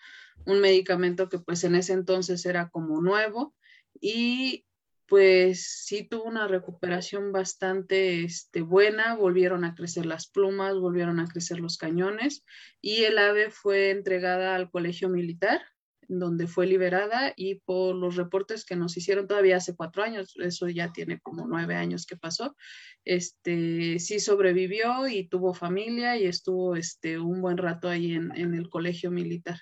[0.45, 3.55] un medicamento que pues en ese entonces era como nuevo
[4.01, 4.64] y
[5.07, 11.27] pues sí tuvo una recuperación bastante este, buena, volvieron a crecer las plumas, volvieron a
[11.27, 12.43] crecer los cañones
[12.81, 15.61] y el ave fue entregada al colegio militar
[16.07, 20.67] donde fue liberada y por los reportes que nos hicieron todavía hace cuatro años, eso
[20.69, 22.55] ya tiene como nueve años que pasó,
[23.03, 28.53] este, sí sobrevivió y tuvo familia y estuvo este, un buen rato ahí en, en
[28.53, 29.59] el colegio militar.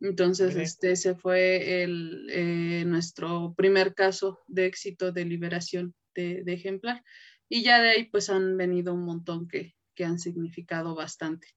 [0.00, 7.04] Entonces, este, ese fue el, eh, nuestro primer caso de éxito de liberación de, ejemplar.
[7.48, 11.48] Y ya de ahí, pues han venido un montón que, que han significado bastante.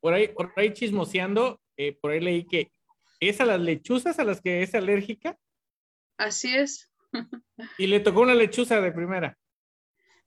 [0.00, 2.72] Por ahí, por ahí chismoseando, eh, por ahí leí que
[3.20, 5.38] es a las lechuzas a las que es alérgica.
[6.16, 6.92] Así es.
[7.78, 9.38] y le tocó una lechuza de primera.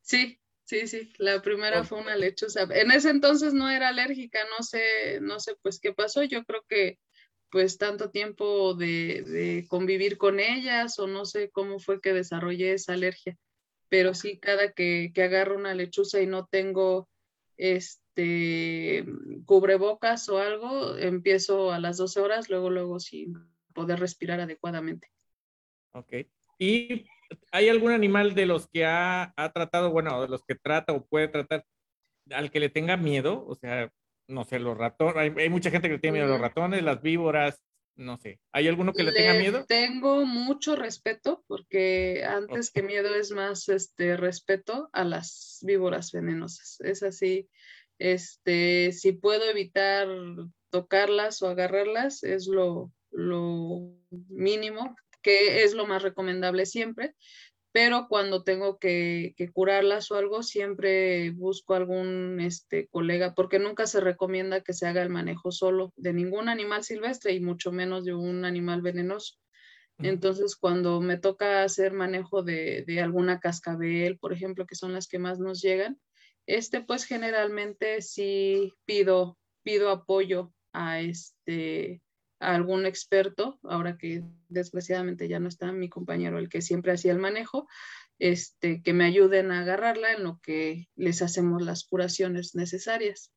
[0.01, 2.63] Sí, Sí, sí, la primera fue una lechuza.
[2.71, 6.23] En ese entonces no era alérgica, no sé, no sé pues qué pasó.
[6.23, 6.99] Yo creo que
[7.49, 12.93] pues tanto tiempo de, convivir con ellas o no sé cómo fue que desarrollé esa
[12.93, 13.37] alergia.
[13.89, 17.09] Pero sí, cada que, que agarro una lechuza y no tengo
[17.57, 19.05] este
[19.45, 23.33] cubrebocas o algo, empiezo a las 12 horas, luego, luego sin
[23.73, 25.09] poder respirar adecuadamente.
[25.91, 26.13] Ok.
[26.57, 27.05] Y
[27.51, 31.27] ¿Hay algún animal de los que ha, tratado, bueno, de los que trata o puede
[31.27, 31.65] tratar,
[32.31, 33.45] al que le tenga miedo?
[33.47, 33.91] O sea,
[34.27, 37.01] no sé, los ratones, hay, mucha gente que le tiene miedo a los ratones, las
[37.01, 37.61] víboras,
[37.95, 38.39] no sé.
[38.51, 39.65] ¿Hay alguno que le, tenga miedo?
[39.65, 46.79] Tengo mucho respeto, porque antes que miedo es más este respeto a las víboras venenosas.
[46.81, 47.49] Es así,
[47.99, 50.07] este, si puedo evitar
[50.69, 57.15] tocarlas o agarrarlas, es lo, lo mínimo que es lo más recomendable siempre,
[57.73, 63.99] pero cuando tengo que, curarlas o algo, siempre busco algún este, colega, porque nunca se
[63.99, 68.13] recomienda que se haga el manejo solo de ningún animal silvestre y mucho menos de
[68.13, 69.37] un animal venenoso.
[69.97, 75.07] Entonces, cuando me toca hacer manejo de, de, alguna cascabel, por ejemplo, que son las
[75.07, 75.99] que más nos llegan,
[76.45, 82.02] este, pues generalmente sí pido, pido apoyo a este,
[82.51, 87.19] algún experto, ahora que desgraciadamente ya no está mi compañero, el que siempre hacía el
[87.19, 87.67] manejo,
[88.19, 93.31] este, que me ayuden a agarrarla en lo que les hacemos las curaciones necesarias.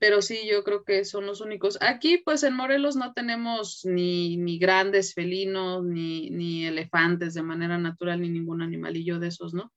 [0.00, 1.78] Pero sí, yo creo que son los únicos.
[1.80, 7.78] Aquí, pues en Morelos no tenemos ni, ni grandes felinos, ni, ni, elefantes de manera
[7.78, 9.72] natural, ni ningún animalillo de esos, ¿no?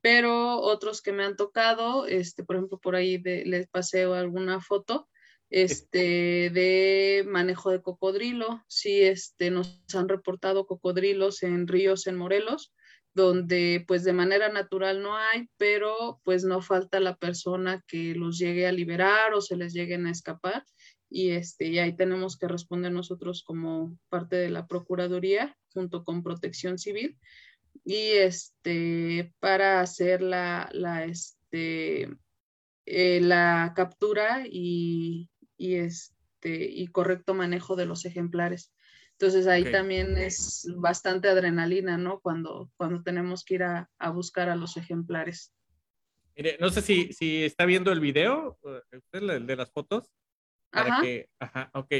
[0.00, 5.08] Pero otros que me han tocado, este, por ejemplo, por ahí les paseo alguna foto,
[5.50, 8.64] este, de manejo de cocodrilo.
[8.68, 12.72] Sí, este, nos han reportado cocodrilos en ríos en Morelos,
[13.12, 18.38] donde pues de manera natural no hay, pero pues no falta la persona que los
[18.38, 20.64] llegue a liberar o se les lleguen a escapar
[21.10, 26.22] y, este, y ahí tenemos que responder nosotros como parte de la Procuraduría junto con
[26.22, 27.18] Protección Civil
[27.84, 32.08] y este, para hacer la, la, este,
[32.86, 35.29] eh, la captura y,
[35.60, 38.72] y, este, y correcto manejo de los ejemplares.
[39.12, 42.20] Entonces ahí también es bastante adrenalina, ¿no?
[42.20, 45.52] Cuando, cuando tenemos que ir a, a buscar a los ejemplares.
[46.34, 50.10] Mire, no sé si, si está viendo el video, eh, el de las fotos.
[50.70, 51.02] Para ajá.
[51.02, 51.92] que, ajá, ok.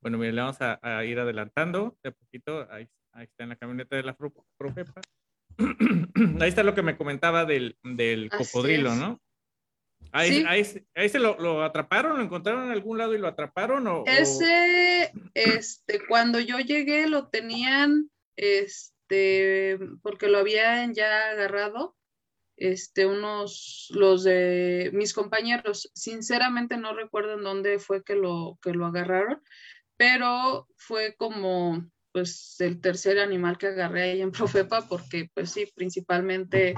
[0.00, 2.70] Bueno, mire, le vamos a, a, ir adelantando de poquito.
[2.70, 4.16] Ahí, ahí está en la camioneta de la
[4.56, 5.00] Profepa.
[6.40, 9.20] ahí está lo que me comentaba del, del cocodrilo, ¿no?
[10.10, 10.44] Ahí, ¿Sí?
[10.46, 14.04] ahí, ahí, se lo, lo, atraparon, lo encontraron en algún lado y lo atraparon o
[14.06, 21.96] ese este cuando yo llegué lo tenían este porque lo habían ya agarrado
[22.56, 28.72] este unos los de mis compañeros sinceramente no recuerdo en dónde fue que lo que
[28.72, 29.42] lo agarraron
[29.96, 34.32] pero fue como pues el tercer animal que agarré ahí en
[34.70, 36.74] Profepa porque pues sí principalmente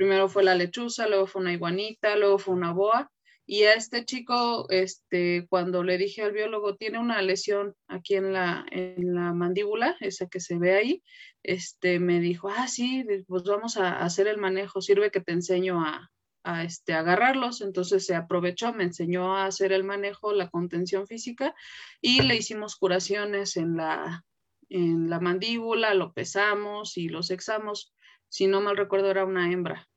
[0.00, 3.10] primero fue la lechuza, luego fue una iguanita, luego fue una boa.
[3.44, 8.32] Y a este chico, este, cuando le dije al biólogo, tiene una lesión aquí en
[8.32, 11.02] la, en la mandíbula, esa que se ve ahí,
[11.42, 15.84] este, me dijo, ah, sí, pues vamos a hacer el manejo, sirve que te enseño
[15.84, 16.10] a,
[16.44, 17.60] a este, agarrarlos.
[17.60, 21.54] Entonces se aprovechó, me enseñó a hacer el manejo, la contención física
[22.00, 24.24] y le hicimos curaciones en la,
[24.70, 27.92] en la mandíbula, lo pesamos y los sexamos.
[28.30, 29.89] Si no mal recuerdo, era una hembra.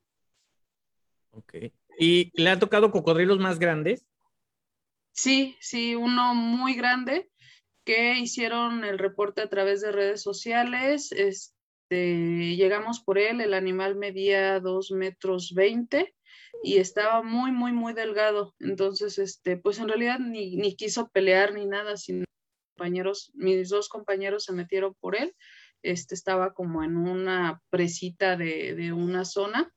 [1.36, 1.54] Ok.
[1.98, 4.06] ¿Y le ha tocado cocodrilos más grandes?
[5.12, 7.30] Sí, sí, uno muy grande
[7.84, 11.12] que hicieron el reporte a través de redes sociales.
[11.12, 16.14] Este, llegamos por él, el animal medía dos metros veinte
[16.62, 18.54] y estaba muy, muy, muy delgado.
[18.58, 22.24] Entonces, este, pues en realidad ni, ni quiso pelear ni nada, sino
[22.76, 25.34] compañeros, mis dos compañeros se metieron por él.
[25.82, 29.70] Este estaba como en una presita de, de una zona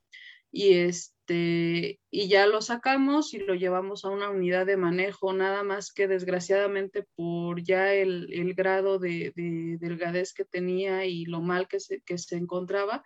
[0.51, 5.33] y este este, y ya lo sacamos y lo llevamos a una unidad de manejo,
[5.33, 11.25] nada más que desgraciadamente por ya el, el grado de, de, delgadez que tenía y
[11.25, 13.03] lo mal que se, que se encontraba,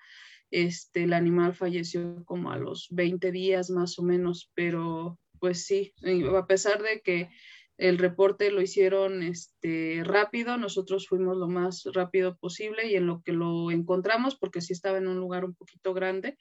[0.51, 5.93] este, el animal falleció como a los 20 días más o menos, pero pues sí,
[6.38, 7.30] a pesar de que
[7.78, 13.24] el reporte lo hicieron este, rápido, nosotros fuimos lo más rápido posible y en lo
[13.24, 16.38] que lo encontramos, porque sí estaba en un lugar un poquito grande,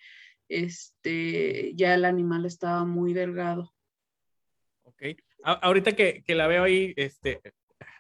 [0.50, 3.72] este, ya el animal estaba muy delgado.
[4.82, 5.02] Ok.
[5.44, 7.40] ahorita que, que, la veo ahí este,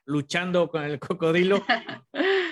[0.04, 1.64] luchando con el cocodrilo,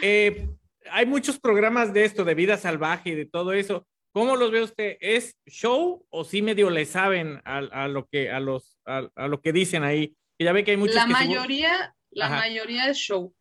[0.03, 0.49] eh,
[0.91, 3.87] hay muchos programas de esto, de vida salvaje y de todo eso.
[4.13, 4.97] ¿Cómo los ve usted?
[5.01, 9.29] ¿Es show o sí medio le saben a, a lo que a los a, a,
[9.29, 10.17] lo que dicen ahí?
[10.39, 10.95] Que ya ve que hay muchos.
[10.95, 12.37] La mayoría, la Ajá.
[12.37, 13.35] mayoría es show.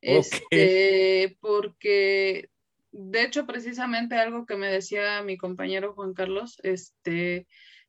[0.00, 2.50] Este, porque
[2.92, 7.46] de hecho, precisamente algo que me decía mi compañero Juan Carlos, este,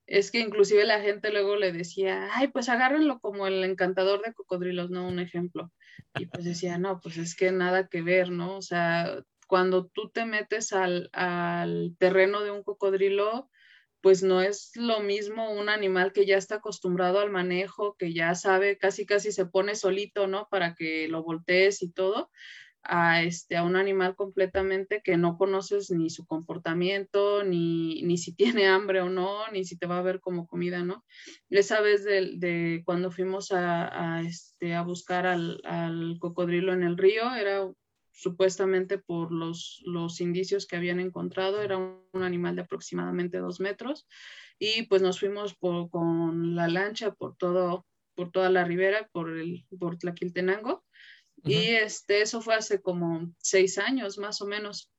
[0.08, 4.34] es que inclusive la gente luego le decía, ay, pues agárrenlo como el encantador de
[4.34, 5.08] cocodrilos, ¿no?
[5.08, 5.72] Un ejemplo.
[6.16, 8.58] Y pues decía, no, pues es que nada que ver, ¿no?
[8.58, 13.49] O sea, cuando tú te metes al, al terreno de un cocodrilo,
[14.01, 18.36] pues no es lo mismo un animal que ya está acostumbrado al manejo, que ya
[18.36, 20.47] sabe, casi casi se pone solito, ¿no?
[20.49, 22.30] Para que lo voltees y todo,
[22.84, 28.34] a, este, a un animal completamente que no conoces ni su comportamiento, ni, ni si
[28.36, 31.06] tiene hambre o no, ni si te va a ver como comida, ¿no?
[31.50, 36.98] Esa vez de, de cuando fuimos a, este, a buscar al, al, cocodrilo en el
[36.98, 37.70] río, era
[38.12, 43.60] supuestamente por los, los indicios que habían encontrado, era un, un animal de aproximadamente dos
[43.60, 44.08] metros,
[44.60, 49.30] y pues nos fuimos por, con la lancha por todo por toda la ribera, por,
[49.30, 50.84] el, por Tlaquiltenango,
[51.44, 54.89] y este, eso fue hace como seis años más o menos.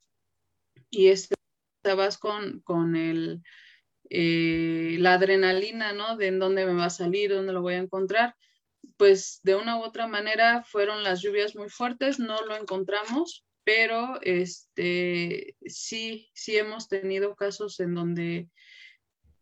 [0.91, 1.35] Y este,
[1.79, 3.43] estabas con, con el,
[4.11, 6.17] eh, la adrenalina, ¿no?
[6.17, 8.37] De en dónde me va a salir, dónde lo voy a encontrar.
[8.97, 14.21] Pues de una u otra manera fueron las lluvias muy fuertes, no lo encontramos, pero
[14.21, 18.49] este, sí, sí hemos tenido casos en donde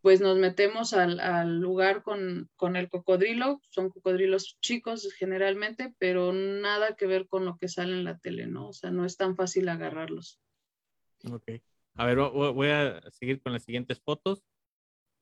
[0.03, 6.33] pues nos metemos al, al lugar con, con, el cocodrilo, son cocodrilos chicos generalmente, pero
[6.33, 8.67] nada que ver con lo que sale en la tele, ¿no?
[8.67, 10.41] O sea, no es tan fácil agarrarlos.
[11.31, 11.51] Ok.
[11.95, 14.43] A ver, voy a seguir con las siguientes fotos.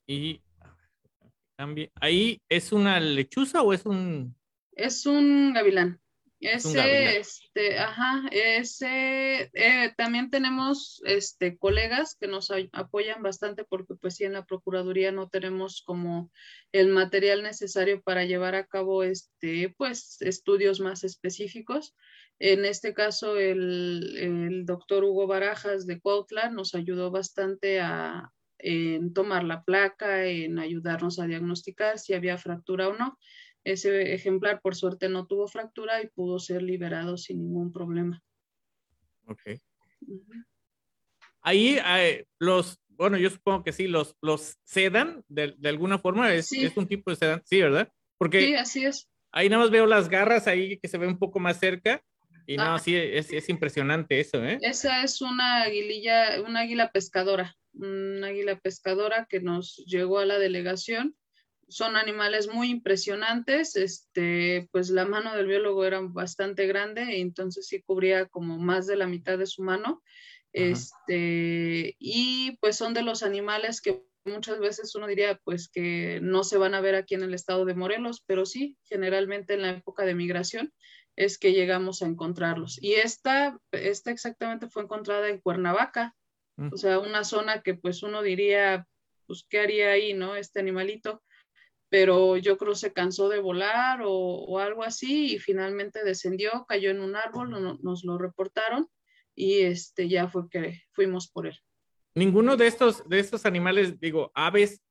[0.08, 0.42] Y
[1.56, 1.92] cambie.
[2.02, 4.36] ¿Ahí es una lechuza o es un...?
[4.72, 6.02] Es un gavilán.
[6.44, 14.16] Ese, este, ajá, ese, eh, también tenemos, este, colegas que nos apoyan bastante porque, pues,
[14.16, 16.32] sí, en la Procuraduría no tenemos como
[16.72, 21.96] el material necesario para llevar a cabo, este, pues, estudios más específicos.
[22.40, 29.14] En este caso, el, el doctor Hugo Barajas de Cuautla nos ayudó bastante a, en
[29.14, 33.18] tomar la placa, en ayudarnos a diagnosticar si había fractura o no.
[33.64, 38.22] Ese ejemplar, por suerte, no tuvo fractura y pudo ser liberado sin ningún problema.
[39.28, 39.42] Ok.
[41.42, 41.80] Ahí
[42.40, 46.76] los, bueno, yo supongo que sí, los, los sedan de, de alguna forma, es, es,
[46.78, 47.92] un tipo de sedan, sí, ¿verdad?
[48.18, 49.08] Porque sí, así es.
[49.32, 52.04] Ahí nada más veo las garras ahí que se ve un poco más cerca.
[52.48, 52.80] Y no, ah.
[52.80, 54.58] sí, es, es, impresionante eso, ¿eh?
[54.62, 60.38] Esa es una aguililla, una águila pescadora, una águila pescadora que nos llegó a la
[60.38, 61.16] delegación
[61.72, 67.68] son animales muy impresionantes, este, pues la mano del biólogo era bastante grande, y entonces
[67.68, 70.04] sí cubría como más de la mitad de su mano,
[70.54, 76.44] este, y pues son de los animales que muchas veces uno diría pues que no
[76.44, 79.72] se van a ver aquí en el estado de Morelos, pero sí, generalmente en la
[79.72, 80.74] época de migración
[81.16, 82.82] es que llegamos a encontrarlos.
[82.82, 86.16] Y esta, esta exactamente fue encontrada en Cuernavaca,
[86.58, 86.70] mm.
[86.74, 88.88] o sea, una zona que pues uno diría,
[89.26, 90.36] pues, ¿qué haría ahí, no?
[90.36, 91.24] Este animalito
[91.92, 97.02] pero yo creo se cansó de volar o, algo así y finalmente descendió, cayó en
[97.02, 98.88] un árbol, nos lo reportaron
[99.36, 101.60] y este ya fue que fuimos por él.
[102.16, 104.82] Ninguno de estos, de estos animales, digo, aves,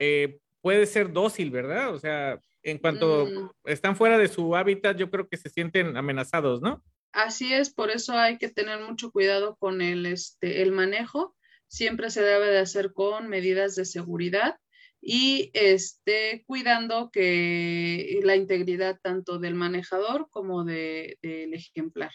[0.00, 1.94] eh, puede ser dócil, ¿verdad?
[1.94, 3.50] O sea, en cuanto mm.
[3.66, 6.82] están fuera de su hábitat, yo creo que se sienten amenazados, ¿no?
[7.12, 11.36] Así es, por eso hay que tener mucho cuidado con el, este, el manejo.
[11.68, 14.56] Siempre se debe de hacer con medidas de seguridad
[15.04, 22.12] y esté cuidando que la integridad tanto del manejador como del ejemplar.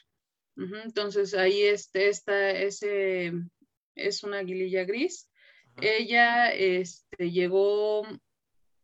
[0.56, 3.34] Entonces ahí este, esta, ese,
[3.94, 5.30] es una aguililla gris.
[5.82, 8.08] Ella este, llegó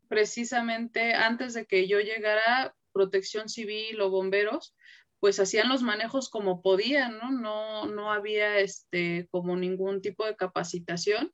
[0.10, 4.76] precisamente antes de que yo llegara, protección civil o bomberos,
[5.20, 7.32] pues hacían los manejos como podían, ¿no?
[7.32, 11.34] No, no había este, como ningún tipo de capacitación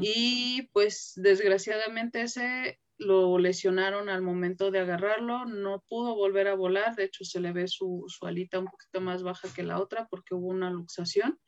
[0.00, 6.94] y pues desgraciadamente ese lo lesionaron al momento de agarrarlo, no pudo volver a volar,
[6.94, 10.06] de hecho se le ve su, su alita un poquito más baja que la otra
[10.08, 11.38] porque hubo una luxación.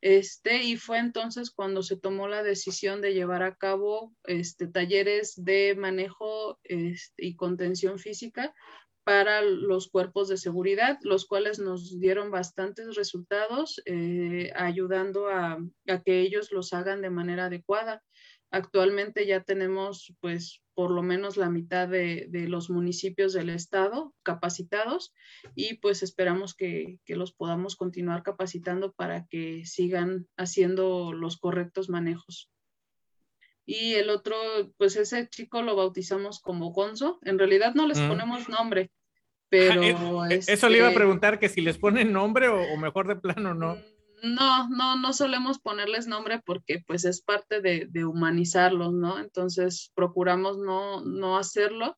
[0.00, 5.34] Este, y fue entonces cuando se tomó la decisión de llevar a cabo este, talleres
[5.36, 8.54] de manejo este, y contención física
[9.08, 15.56] para los cuerpos de seguridad, los cuales nos dieron bastantes resultados, eh, ayudando a,
[16.04, 18.02] que ellos los hagan de manera adecuada.
[18.50, 25.14] Actualmente ya tenemos, pues, por lo menos la mitad de, los municipios del estado capacitados
[25.54, 31.88] y pues esperamos que, que, los podamos continuar capacitando para que sigan haciendo los correctos
[31.88, 32.50] manejos.
[33.64, 34.36] Y el otro,
[34.76, 37.18] pues ese chico lo bautizamos como Gonzo.
[37.22, 38.08] En realidad no les mm.
[38.08, 38.90] ponemos nombre,
[39.48, 39.82] pero...
[40.26, 43.16] Eh, eso le iba a este preguntar, que si les ponen nombre o, mejor de
[43.16, 43.76] plano no.
[44.22, 49.18] No, no, no solemos ponerles nombre porque pues es parte de, de humanizarlos, ¿no?
[49.20, 51.96] Entonces procuramos no, no hacerlo.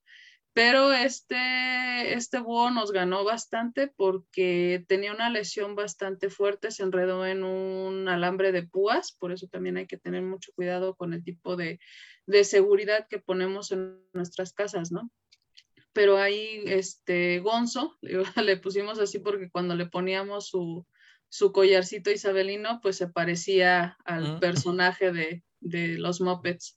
[0.53, 7.25] Pero este, este búho nos ganó bastante porque tenía una lesión bastante fuerte, se enredó
[7.25, 11.23] en un alambre de púas, por eso también hay que tener mucho cuidado con el
[11.23, 11.79] tipo de,
[12.27, 15.09] de seguridad que ponemos en nuestras casas, ¿no?
[15.93, 17.99] Pero ahí este Gonzo,
[18.45, 20.87] le, pusimos así porque cuando le poníamos su,
[21.29, 26.77] su collarcito isabelino, pues se parecía al personaje de, de, los Muppets.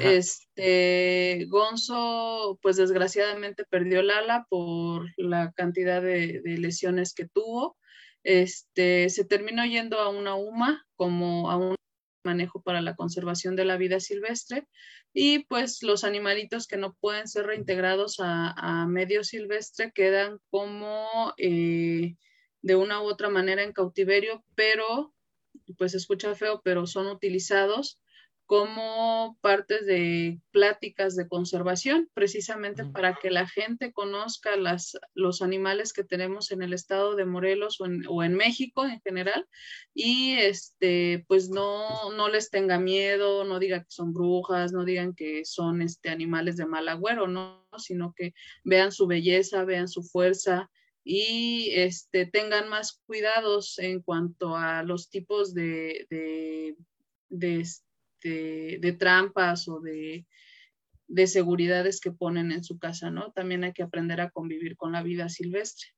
[0.00, 7.76] Este Gonzo, pues desgraciadamente perdió el ala por la cantidad de, de, lesiones que tuvo.
[8.22, 11.76] Este se terminó yendo a una UMA como a un
[12.24, 14.66] manejo para la conservación de la vida silvestre.
[15.12, 22.16] Y pues los animalitos que no pueden ser reintegrados a, medio silvestre quedan como eh,
[22.62, 25.14] de una u otra manera en cautiverio, pero
[25.78, 28.00] pues escucha feo, pero son utilizados
[28.46, 35.92] como parte de pláticas de conservación, precisamente para que la gente conozca las, los animales
[35.92, 39.46] que tenemos en el estado de Morelos o en, o en, México en general
[39.94, 45.14] y este, pues no, no les tenga miedo, no digan que son brujas, no digan
[45.14, 47.66] que son este, animales de mal agüero, ¿no?
[47.78, 48.34] sino que
[48.64, 50.70] vean su belleza, vean su fuerza,
[51.04, 56.76] y este, tengan más cuidados en cuanto a los tipos de, de,
[57.28, 57.66] de,
[58.22, 60.26] de, trampas o de,
[61.06, 63.32] de seguridades que ponen en su casa, ¿no?
[63.32, 65.88] También hay que aprender a convivir con la vida silvestre.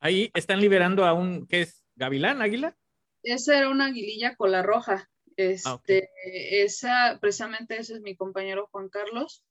[0.00, 1.84] Ahí están liberando a un, ¿qué es?
[1.96, 2.76] ¿Gavilán, águila?
[3.22, 5.08] Esa era una aguililla cola roja.
[5.36, 6.08] Este,
[6.62, 9.44] esa, precisamente ese es mi compañero Juan Carlos.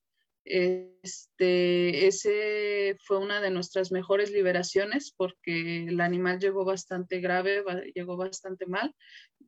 [0.49, 8.15] Este, ese fue una de nuestras mejores liberaciones porque el animal llegó bastante grave, llegó
[8.15, 8.95] bastante mal,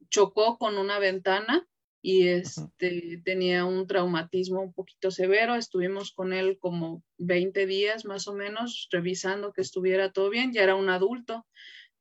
[0.10, 1.66] chocó con una ventana
[2.02, 5.56] y este, tenía un traumatismo un poquito severo.
[5.56, 10.64] Estuvimos con él como 20 días más o menos revisando que estuviera todo bien, ya
[10.64, 11.46] era un adulto.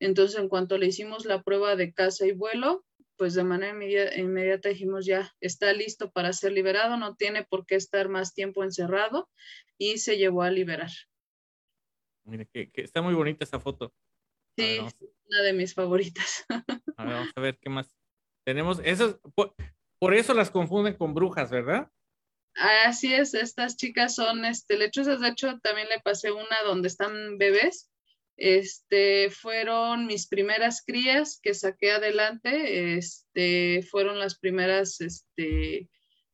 [0.01, 2.85] Entonces, en cuanto le hicimos la prueba de caza y vuelo,
[3.19, 3.77] pues de manera
[4.17, 8.63] inmediata, dijimos ya, está listo para ser liberado, no tiene por qué estar más tiempo
[8.63, 9.29] encerrado
[9.77, 10.91] y se llevó a liberar.
[12.25, 13.93] Mire, que, está muy bonita esa foto.
[14.57, 16.47] Sí, una de mis favoritas.
[16.97, 17.95] A ver, vamos a ver qué más.
[18.45, 21.93] Tenemos, esas, por, eso las confunden con brujas, ¿verdad?
[22.55, 25.21] Así es, estas chicas son este, lechuzas.
[25.21, 27.89] De hecho, también le pasé una donde están bebés
[28.39, 35.91] este, fueron mis primeras crías que saqué adelante, este, fueron las primeras este,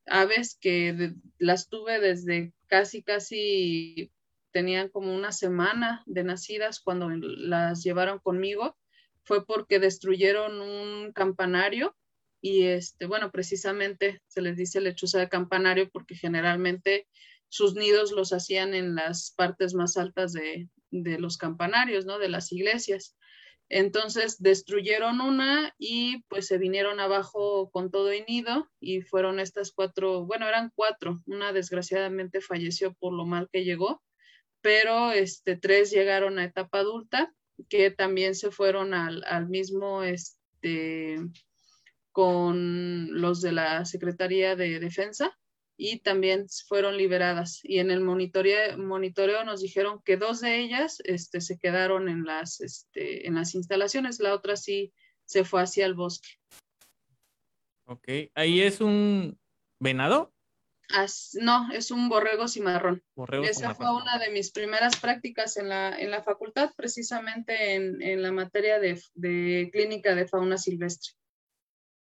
[0.06, 4.12] aves que las tuve desde casi, casi,
[4.52, 8.76] tenían como una semana de nacidas cuando las llevaron conmigo.
[9.22, 11.96] Fue porque destruyeron un campanario
[12.42, 17.08] y, este, bueno, precisamente se les dice lechuza de campanario porque generalmente
[17.48, 20.68] sus nidos los hacían en las partes más altas de,
[21.02, 22.18] de los campanarios, ¿no?
[22.18, 23.16] De las iglesias.
[23.68, 29.72] Entonces destruyeron una y pues se vinieron abajo con todo y nido y fueron estas
[29.72, 31.22] cuatro, bueno, eran cuatro.
[31.26, 34.02] Una desgraciadamente falleció por lo mal que llegó,
[34.60, 37.32] pero este, tres llegaron a etapa adulta
[37.68, 41.18] que también se fueron al, al mismo, este,
[42.12, 45.36] con los de la Secretaría de Defensa
[45.76, 47.60] y también fueron liberadas.
[47.62, 52.24] Y en el monitoreo, monitoreo nos dijeron que dos de ellas este, se quedaron en
[52.24, 54.92] las, este, en las instalaciones, la otra sí
[55.24, 56.28] se fue hacia el bosque.
[57.86, 59.38] Ok, ahí es un
[59.78, 60.32] venado.
[61.40, 63.02] no, es un borrego cimarrón.
[63.42, 68.22] Esa fue una de mis primeras prácticas en la, en la facultad, precisamente en, en
[68.22, 71.14] la materia de, de clínica de fauna silvestre.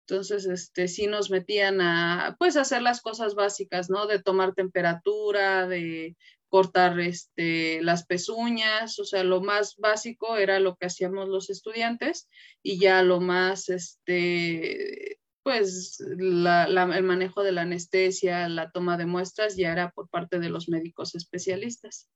[0.07, 4.07] Entonces, este, sí nos metían a, pues, hacer las cosas básicas, ¿no?
[4.07, 6.17] De tomar temperatura, de
[6.49, 12.29] cortar este, las pezuñas, o sea, lo más básico era lo que hacíamos los estudiantes
[12.63, 19.07] y ya lo más, este, pues, la, el manejo de la anestesia, la toma de
[19.07, 22.11] muestras ya era por parte de los médicos especialistas.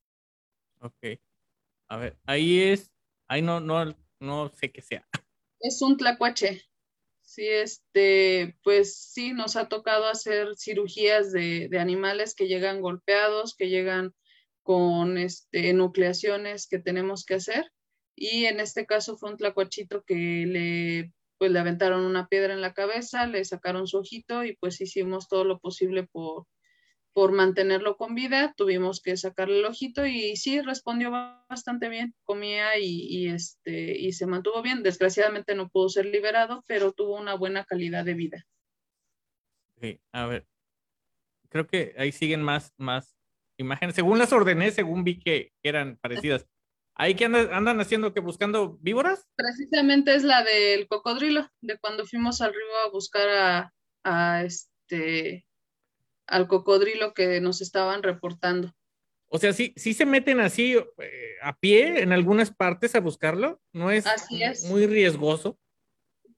[0.80, 1.18] Ok.
[1.88, 2.92] A ver, ahí es,
[3.28, 5.08] ahí no, no, no sé qué sea.
[5.60, 6.62] Es un tlacuache.
[7.26, 13.68] Sí, este, pues sí, nos ha tocado hacer cirugías de, animales que llegan golpeados, que
[13.68, 14.14] llegan
[14.62, 17.72] con este, nucleaciones que tenemos que hacer.
[18.14, 20.14] Y en este caso fue un tlacuachito que
[20.46, 24.80] le, pues, le aventaron una piedra en la cabeza, le sacaron su ojito y pues
[24.80, 26.46] hicimos todo lo posible por,
[27.16, 32.78] por mantenerlo con vida, tuvimos que sacarle el ojito y sí, respondió bastante bien, comía
[32.78, 34.82] y, este, y se mantuvo bien.
[34.82, 38.46] Desgraciadamente no pudo ser liberado, pero tuvo una buena calidad de vida.
[39.80, 40.46] Sí, a ver,
[41.48, 43.16] creo que ahí siguen más, más
[43.56, 43.94] imágenes.
[43.94, 46.46] Según las ordené, según vi que eran parecidas.
[46.96, 49.26] ¿Ahí que andan, andan haciendo que buscando víboras?
[49.36, 55.46] Precisamente es la del cocodrilo, de cuando fuimos al río a buscar a, a este
[56.26, 58.74] al cocodrilo que nos estaban reportando.
[59.28, 63.60] O sea, sí, sí se meten así eh, a pie en algunas partes a buscarlo,
[63.72, 64.04] ¿no es,
[64.68, 65.58] muy riesgoso?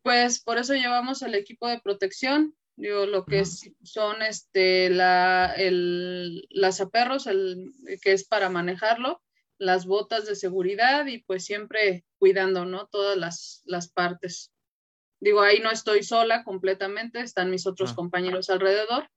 [0.03, 6.47] Pues por eso llevamos el equipo de protección, digo, lo que son este, la, el,
[6.51, 9.23] las aperros, el, que es para manejarlo,
[9.59, 12.87] las botas de seguridad y pues siempre cuidando, ¿no?
[12.87, 14.51] Todas las, las partes.
[15.21, 17.95] Digo, ahí no estoy sola completamente, están mis otros ah.
[17.97, 19.11] compañeros alrededor,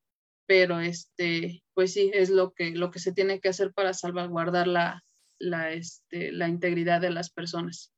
[0.52, 4.68] pero este, pues sí, es lo que, lo que se tiene que hacer para salvaguardar
[4.68, 5.02] la,
[5.40, 7.94] la, este, la integridad de las personas.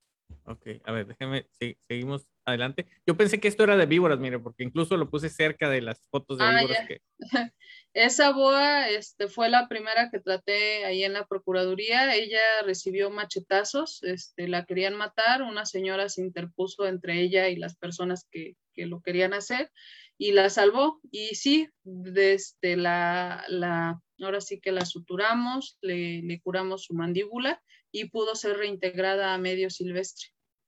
[0.46, 1.48] Ok, a ver, déjeme,
[1.88, 2.86] seguimos adelante.
[3.08, 6.08] Yo pensé que esto era de víboras, mire, porque incluso lo puse cerca de las
[6.12, 7.02] fotos de ah, víboras que...
[7.96, 12.14] Esa boa este, fue la primera que traté ahí en la Procuraduría.
[12.14, 17.76] Ella recibió machetazos, este, la querían matar, una señora se interpuso entre ella y las
[17.76, 19.72] personas que, que lo querían hacer
[20.18, 21.00] y la salvó.
[21.12, 27.62] Y sí, desde la, la ahora sí que la suturamos, le, le, curamos su mandíbula
[27.92, 30.28] y pudo ser reintegrada a medio silvestre.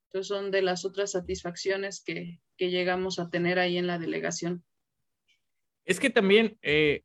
[0.09, 4.63] Entonces son de las otras satisfacciones que, que llegamos a tener ahí en la delegación.
[5.85, 7.03] Es que también eh,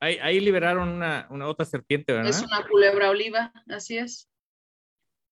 [0.00, 2.30] ahí, ahí, liberaron una, una, otra serpiente, ¿verdad?
[2.30, 4.28] Es una culebra oliva, así es.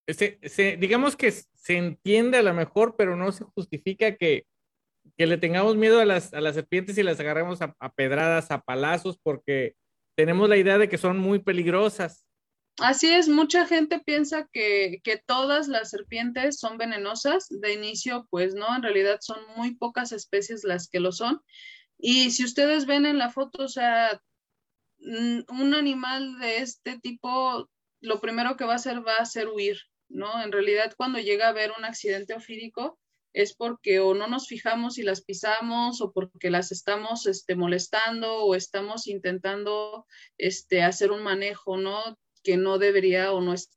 [0.07, 4.47] se, digamos que se entiende a lo mejor, pero no se justifica que,
[5.19, 8.61] que le tengamos miedo a las, a las serpientes y las agarremos a, pedradas, a
[8.61, 9.75] palazos, porque
[10.17, 12.25] tenemos la idea de que son muy peligrosas.
[12.79, 17.49] Así es, mucha gente piensa que, que, todas las serpientes son venenosas.
[17.51, 21.41] De inicio, pues no, en realidad son muy pocas especies las que lo son.
[21.99, 24.23] Y si ustedes ven en la foto, o sea,
[25.01, 27.69] un animal de este tipo,
[28.01, 30.41] lo primero que va a hacer va a ser huir, ¿no?
[30.45, 33.01] En realidad, cuando llega a haber un accidente ofídico,
[33.33, 38.45] es porque o no nos fijamos y las pisamos o porque las estamos este, molestando
[38.45, 40.07] o estamos intentando
[40.39, 42.19] este, hacer un manejo, ¿no?
[42.43, 43.71] Que no debería o no es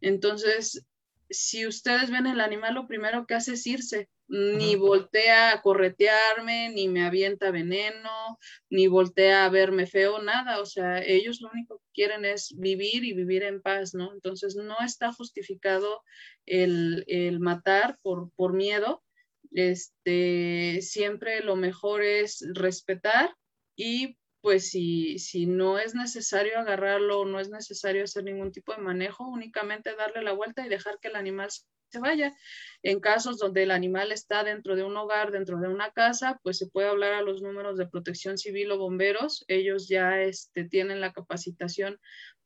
[0.00, 0.86] Entonces,
[1.32, 6.70] si ustedes ven el animal, lo primero que hace es irse, ni voltea a corretearme,
[6.70, 8.38] ni me avienta veneno,
[8.70, 10.60] ni voltea a verme feo, nada.
[10.60, 14.12] O sea, ellos lo único que quieren es vivir y vivir en paz, ¿no?
[14.12, 16.02] Entonces no está justificado
[16.46, 19.02] el, el matar por, por miedo.
[19.50, 23.34] Este, siempre lo mejor es respetar
[23.76, 28.82] y pues si, si no es necesario agarrarlo, no es necesario hacer ningún tipo de
[28.82, 32.34] manejo, únicamente darle la vuelta y dejar que el animal se vaya.
[32.82, 36.58] En casos donde el animal está dentro de un hogar, dentro de una casa, pues
[36.58, 39.44] se puede hablar a los números de protección civil o bomberos.
[39.46, 42.00] Ellos ya este, tienen la capacitación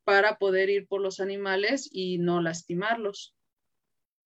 [0.05, 3.35] para poder ir por los animales y no lastimarlos.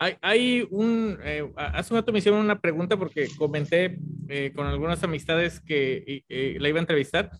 [0.01, 3.99] Hay, hay un, eh, hace un rato me hicieron una pregunta porque comenté
[4.29, 7.31] eh, con algunas amistades que eh, la iba a entrevistar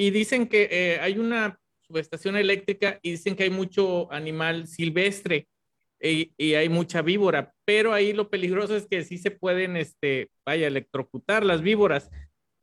[0.00, 5.46] y dicen que eh, hay una subestación eléctrica y dicen que hay mucho animal silvestre
[6.00, 10.68] y, hay mucha víbora, pero ahí lo peligroso es que sí se pueden, este, vaya,
[10.68, 12.10] electrocutar las víboras.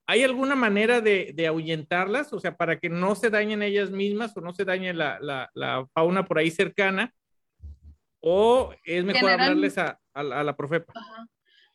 [0.07, 2.33] ¿Hay alguna manera de, de ahuyentarlas?
[2.33, 5.51] O sea, para que no se dañen ellas mismas o no se dañe la, la,
[5.53, 7.13] la fauna por ahí cercana.
[8.19, 10.91] ¿O es mejor hablarles a, a, a, la Profepa?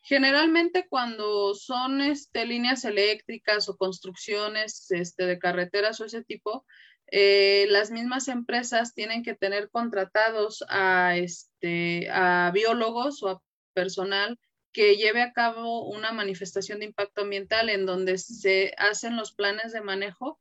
[0.03, 6.67] Generalmente cuando son este, líneas eléctricas o construcciones este, de carreteras o ese tipo,
[7.07, 13.43] eh, las mismas empresas tienen que tener contratados a, este, a biólogos o a
[13.75, 14.39] personal
[14.73, 19.73] que lleve a cabo una manifestación de impacto ambiental en donde se hacen los planes
[19.73, 20.41] de manejo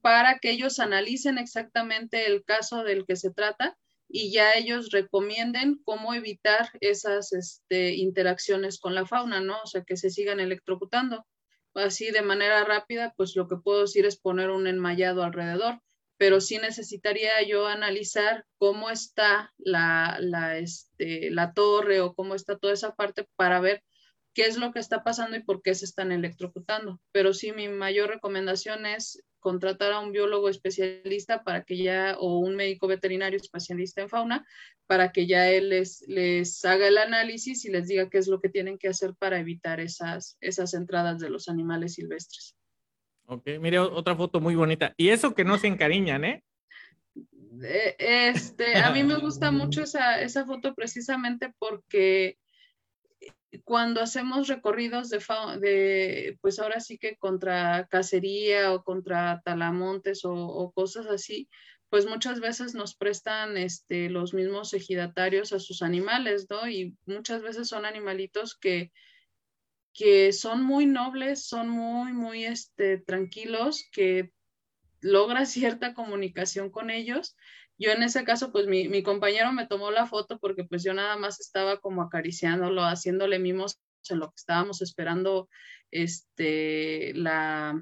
[0.00, 3.76] para que ellos analicen exactamente el caso del que se trata
[4.08, 9.60] y ya ellos recomienden cómo evitar esas este, interacciones con la fauna, ¿no?
[9.62, 11.26] O sea, que se sigan electrocutando.
[11.74, 15.80] Así de manera rápida, pues lo que puedo decir es poner un enmayado alrededor
[16.18, 20.18] pero sí necesitaría yo analizar cómo está la,
[20.58, 23.82] este, la torre o cómo está toda esa parte para ver
[24.34, 27.00] qué es lo que está pasando y por qué se están electrocutando.
[27.12, 32.40] Pero sí, mi mayor recomendación es contratar a un biólogo especialista para que ya, o
[32.40, 34.44] un médico veterinario especialista en fauna,
[34.88, 38.40] para que ya él les, les haga el análisis y les diga qué es lo
[38.40, 42.56] que tienen que hacer para evitar esas, esas entradas de los animales silvestres.
[43.26, 44.92] Ok, mire otra foto muy bonita.
[44.96, 46.42] Y eso que no se encariñan, ¿eh?
[47.62, 52.36] Este, a mí me gusta mucho esa, esa foto precisamente porque
[53.64, 60.72] cuando hacemos recorridos de, pues ahora sí que contra cacería o contra talamontes o, o,
[60.72, 61.48] cosas así,
[61.88, 66.68] pues muchas veces nos prestan este, los mismos ejidatarios a sus animales, ¿no?
[66.68, 68.92] Y muchas veces son animalitos que,
[69.92, 74.32] que son muy nobles, son muy, muy este, tranquilos, que
[75.00, 77.36] logra cierta comunicación con ellos.
[77.78, 80.94] Yo en ese caso, pues mi, mi, compañero me tomó la foto porque pues yo
[80.94, 85.48] nada más estaba como acariciándolo, haciéndole mimos en lo que estábamos esperando
[85.90, 87.80] este, la,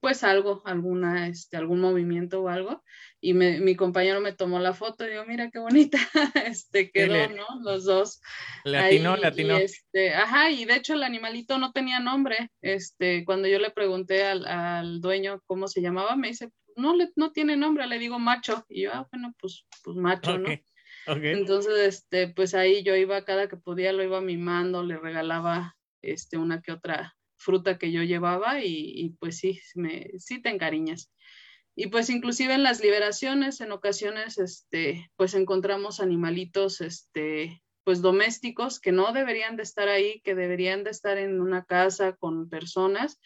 [0.00, 2.82] pues algo, alguna, este, algún movimiento o algo.
[3.20, 5.98] Y me, mi compañero me tomó la foto y digo, mira qué bonita,
[6.46, 7.46] este, quedó, ¿no?
[7.62, 8.20] Los dos.
[8.64, 9.56] Latino, latino.
[9.56, 12.50] este, ajá, y de hecho el animalito no tenía nombre.
[12.62, 17.10] Este, cuando yo le pregunté al, al dueño cómo se llamaba, me dice, no, le,
[17.16, 18.64] no tiene nombre, le digo macho.
[18.68, 20.62] Y yo, ah, bueno, pues, pues macho, okay.
[21.06, 21.14] ¿no?
[21.14, 21.32] Okay.
[21.32, 26.36] Entonces, este, pues ahí yo iba cada que podía, lo iba mimando, le regalaba este,
[26.38, 31.10] una que otra fruta que yo llevaba y, y pues sí, me, sí te encariñas.
[31.74, 38.78] Y pues inclusive en las liberaciones, en ocasiones, este, pues encontramos animalitos, este, pues domésticos
[38.78, 43.20] que no deberían de estar ahí, que deberían de estar en una casa con personas.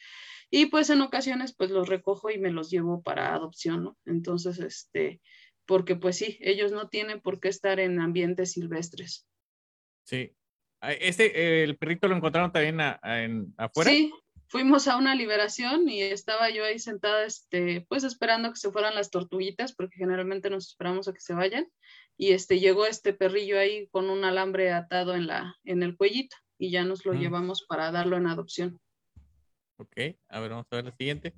[0.51, 3.99] Y pues en ocasiones, pues los recojo y me los llevo para adopción, ¿no?
[4.07, 5.21] Entonces, este,
[5.67, 9.27] porque pues sí, ellos no tienen por qué estar en ambientes silvestres.
[10.05, 10.33] Sí,
[10.83, 13.91] ¿Este, el perrito lo encontraron también a, a, en, afuera?
[13.91, 14.13] Sí,
[14.47, 18.95] fuimos a una liberación y estaba yo ahí sentada, este, pues esperando que se fueran
[18.95, 21.67] las tortuguitas, porque generalmente nos esperamos a que se vayan.
[22.19, 26.35] y este llegó este perrillo ahí con un alambre atado en la en el cuellito
[26.59, 27.19] y ya nos lo Mm.
[27.19, 28.81] llevamos para darlo en adopción.
[29.79, 29.97] Ok,
[30.29, 31.35] a ver, vamos a ver la siguiente.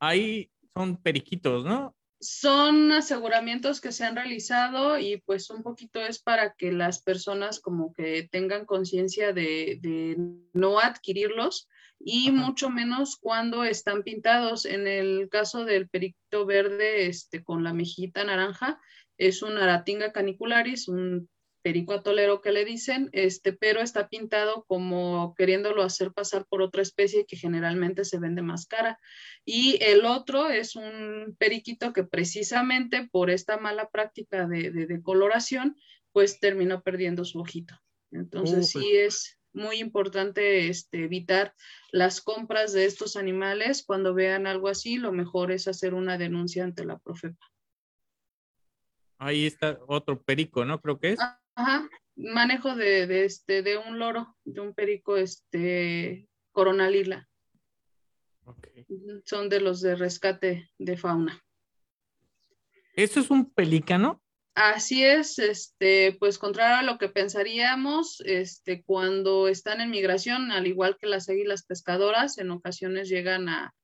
[0.00, 1.94] Ahí son periquitos, ¿no?
[2.20, 7.60] Son aseguramientos que se han realizado y pues un poquito es para que las personas
[7.60, 10.16] como que tengan conciencia de, de
[10.52, 11.68] no adquirirlos
[12.00, 12.46] y Ajá.
[12.46, 14.64] mucho menos cuando están pintados.
[14.64, 18.80] En el caso del periquito verde este, con la mejillita naranja,
[19.16, 21.28] es un Aratinga canicularis, un
[21.68, 26.80] perico atolero que le dicen, este, pero está pintado como queriéndolo hacer pasar por otra
[26.80, 28.98] especie que generalmente se vende más cara.
[29.44, 35.02] Y el otro es un periquito que precisamente por esta mala práctica de, de, de
[35.02, 35.76] coloración,
[36.12, 37.74] pues terminó perdiendo su ojito.
[38.12, 38.86] Entonces Uh, pues.
[38.86, 41.52] sí es muy importante este, evitar
[41.92, 43.84] las compras de estos animales.
[43.86, 47.46] Cuando vean algo así, lo mejor es hacer una denuncia ante la Profepa.
[49.20, 50.80] Ahí está otro perico, ¿no?
[50.80, 51.18] Creo que es.
[51.58, 57.28] Ajá, manejo de, de, este, de un loro, de un perico este, corona lila.
[58.44, 58.68] Ok.
[58.86, 61.42] Ujú, Son de los de rescate de fauna.
[62.94, 64.22] ¿Eso es un pelícano?
[64.54, 70.68] Así es, este, pues contrario a lo que pensaríamos, este, cuando están en migración, al
[70.68, 73.74] igual que las águilas pescadoras, en ocasiones llegan a,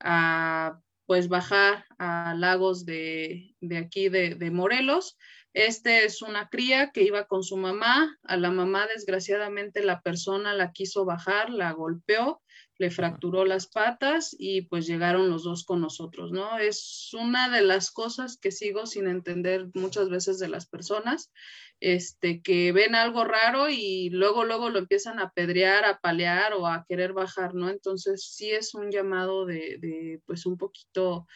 [0.00, 5.18] a pues bajar a lagos de, de aquí de, de Morelos.
[5.54, 8.16] Este es una cría que iba con su mamá.
[8.22, 12.42] A la mamá, desgraciadamente, la persona la quiso bajar, la golpeó,
[12.78, 16.58] le fracturó las patas y pues llegaron los dos con nosotros, ¿no?
[16.58, 21.32] Es una de las cosas que sigo sin entender muchas veces de las personas,
[21.80, 26.66] este, que ven algo raro y luego, luego lo empiezan a pedrear, a palear o
[26.66, 27.68] a querer bajar, ¿no?
[27.68, 31.26] Entonces sí es un llamado de, de pues un poquito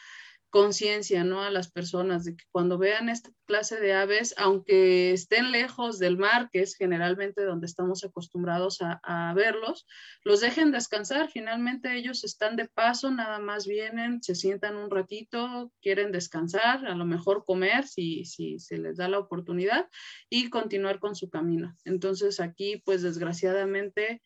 [0.52, 1.42] conciencia, ¿no?
[1.42, 6.18] A las personas de que cuando vean esta clase de aves, aunque estén lejos del
[6.18, 9.86] mar, que es generalmente donde estamos acostumbrados a, verlos,
[10.24, 11.30] los dejen descansar.
[11.30, 16.94] Finalmente ellos están de paso, nada más vienen, se sientan un ratito, quieren descansar, a
[16.94, 19.88] lo mejor comer si, si se les da la oportunidad
[20.28, 21.74] y continuar con su camino.
[21.86, 24.20] Entonces aquí, pues desgraciadamente,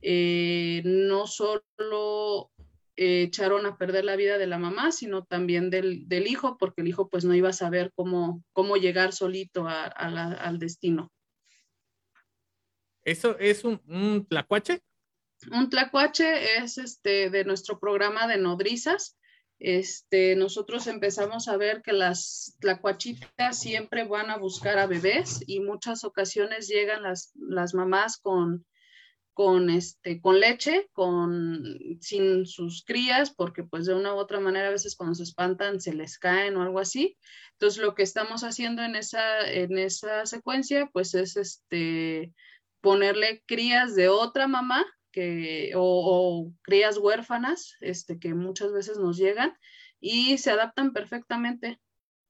[0.00, 2.52] eh, no solo
[2.96, 6.82] eh, echaron a perder la vida de la mamá, sino también del, del, hijo, porque
[6.82, 10.58] el hijo pues no iba a saber cómo, cómo llegar solito a, a la, al
[10.58, 11.10] destino.
[13.04, 14.82] ¿Eso es un, un, tlacuache?
[15.50, 19.18] Un tlacuache es este de nuestro programa de nodrizas.
[19.58, 25.60] Este, nosotros empezamos a ver que las tlacuachitas siempre van a buscar a bebés y
[25.60, 28.66] muchas ocasiones llegan las, las mamás con,
[29.34, 31.64] con, este, con leche, con,
[32.00, 35.80] sin sus crías, porque pues de una u otra manera a veces cuando se espantan
[35.80, 37.16] se les caen o algo así.
[37.52, 42.32] Entonces lo que estamos haciendo en esa, en esa secuencia pues es este,
[42.80, 49.16] ponerle crías de otra mamá que, o, o, crías huérfanas este, que muchas veces nos
[49.16, 49.54] llegan
[50.00, 51.78] y se adaptan perfectamente.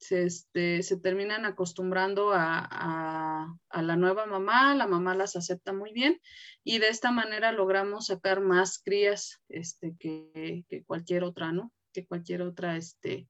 [0.02, 5.72] Se, este, se terminan acostumbrando a, a, a, la nueva mamá, la mamá las acepta
[5.72, 6.20] muy bien
[6.64, 11.72] y de esta manera logramos sacar más crías este, que, que cualquier otra, ¿no?
[11.92, 13.28] Que cualquier otra este,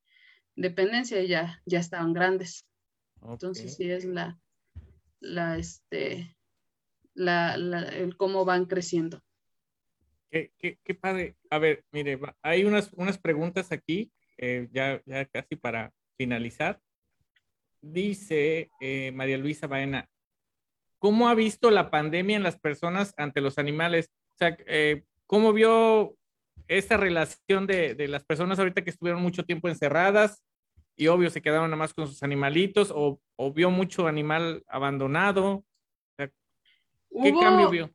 [0.56, 2.66] dependencia, ya, ya estaban grandes.
[3.20, 3.32] Okay.
[3.34, 4.40] Entonces sí es la,
[5.20, 6.34] la, este,
[7.12, 9.22] la, la, el cómo van creciendo.
[10.30, 11.36] Qué, qué, qué, padre.
[11.50, 15.92] A ver, mire, hay unas, unas preguntas aquí, eh, ya, ya casi para
[16.22, 16.80] finalizar.
[17.80, 20.08] Dice eh, María Luisa Baena,
[21.00, 24.12] ¿cómo ha visto la pandemia en las personas ante los animales?
[24.34, 26.14] O sea, eh, ¿cómo vio
[26.68, 30.44] esta relación de, de, las personas ahorita que estuvieron mucho tiempo encerradas
[30.94, 35.44] y obvio se quedaron nada más con sus animalitos o, o vio mucho animal abandonado?
[35.54, 35.64] O
[36.16, 36.34] sea, ¿Qué
[37.10, 37.90] hubo, cambio vio?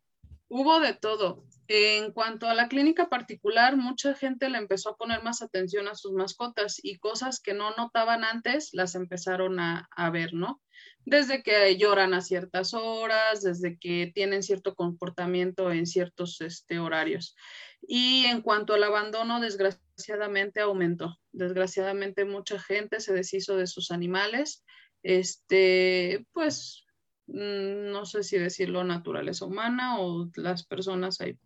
[0.50, 1.46] Hubo de todo.
[1.70, 5.96] En cuanto a la clínica particular, mucha gente le empezó a poner más atención a
[5.96, 10.62] sus mascotas y cosas que no notaban antes las empezaron a, ver, ¿no?
[11.04, 17.36] Desde que lloran a ciertas horas, desde que tienen cierto comportamiento en ciertos este, horarios.
[17.82, 21.20] Y en cuanto al abandono, desgraciadamente aumentó.
[21.34, 24.64] Desgraciadamente mucha gente se deshizo de sus animales.
[25.04, 26.86] Este, pues
[27.28, 31.38] mm, no sé si decirlo naturaleza humana o las personas hay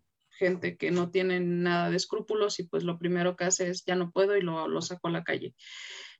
[0.42, 3.94] gente que no tiene nada de escrúpulos y pues lo primero que hace es ya
[3.94, 5.54] no puedo y lo, lo saco a la calle.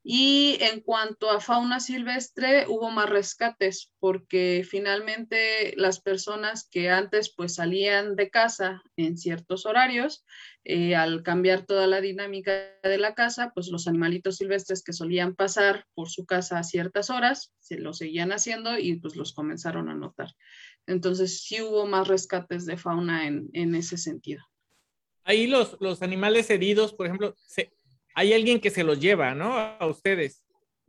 [0.05, 7.33] Y en cuanto a fauna silvestre, hubo más rescates porque finalmente las personas que antes
[7.37, 10.25] pues salían de casa en ciertos horarios,
[10.65, 12.53] eh, al cambiar toda la dinámica
[12.83, 17.11] de la casa, pues los animalitos silvestres que solían pasar por su casa a ciertas
[17.11, 20.31] horas, se lo seguían haciendo y pues los comenzaron a notar.
[20.87, 24.43] Entonces sí hubo más rescates de fauna en, en ese sentido.
[25.25, 27.73] Ahí los, los animales heridos, por ejemplo, se,
[28.15, 29.57] hay alguien que se los lleva, ¿no?
[29.57, 30.42] A ustedes.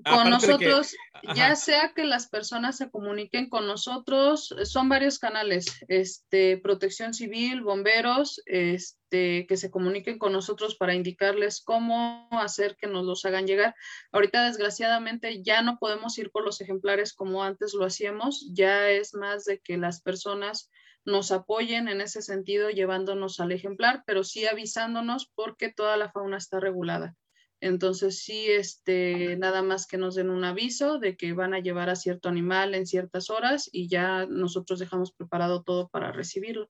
[0.04, 0.96] Con nosotros,
[1.36, 7.62] ya sea que las personas se comuniquen con nosotros, son varios canales, este, protección civil,
[7.62, 13.48] bomberos, este, que se comuniquen con nosotros para indicarles cómo hacer que nos los hagan
[13.48, 13.76] llegar.
[14.12, 19.14] Ahorita, desgraciadamente, ya no podemos ir por los ejemplares como antes lo hacíamos, ya es
[19.14, 20.70] más de que las personas
[21.06, 26.38] nos apoyen en ese sentido llevándonos al ejemplar, pero sí avisándonos porque toda la fauna
[26.38, 27.16] está regulada.
[27.64, 31.90] Entonces sí, este, nada más que nos den un aviso de que van a llevar
[31.90, 36.70] a cierto animal en ciertas horas y ya nosotros dejamos preparado todo para recibirlo.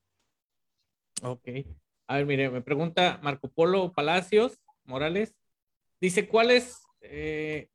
[1.24, 1.50] Ok.
[2.06, 5.34] A ver, mire, me pregunta Marco Polo Palacios Morales.
[6.00, 7.70] Dice, ¿cuál es, eh,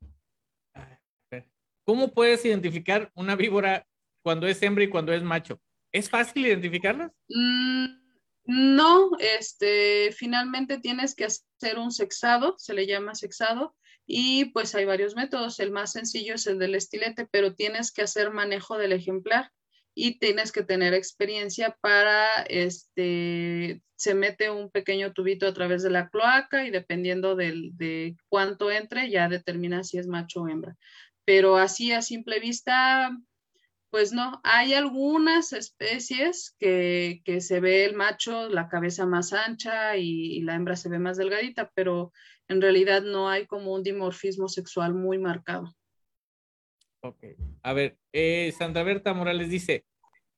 [1.83, 3.85] cómo puedes identificar una víbora
[4.21, 5.59] cuando es hembra y cuando es macho?
[5.91, 7.11] ¿Es fácil identificarlas?
[7.27, 7.98] Mm,
[8.51, 13.75] no, este, finalmente tienes que hacer un sexado, se le llama sexado,
[14.07, 15.59] y pues hay varios métodos.
[15.59, 19.51] El más sencillo es el del estilete, pero tienes que hacer manejo del ejemplar
[19.93, 25.91] y tienes que tener experiencia para, este, se mete un pequeño tubito a través de
[25.91, 30.75] la cloaca y dependiendo de cuánto entre, ya determina si es macho o hembra.
[31.23, 33.15] Pero así a simple vista,
[33.89, 40.41] pues no, hay algunas especies que, se ve el macho, la cabeza más ancha y,
[40.41, 42.11] la hembra se ve más delgadita, pero
[42.47, 45.75] en realidad no hay como un dimorfismo sexual muy marcado.
[47.01, 47.23] Ok,
[47.63, 49.85] a ver, eh, Santa Berta Morales dice,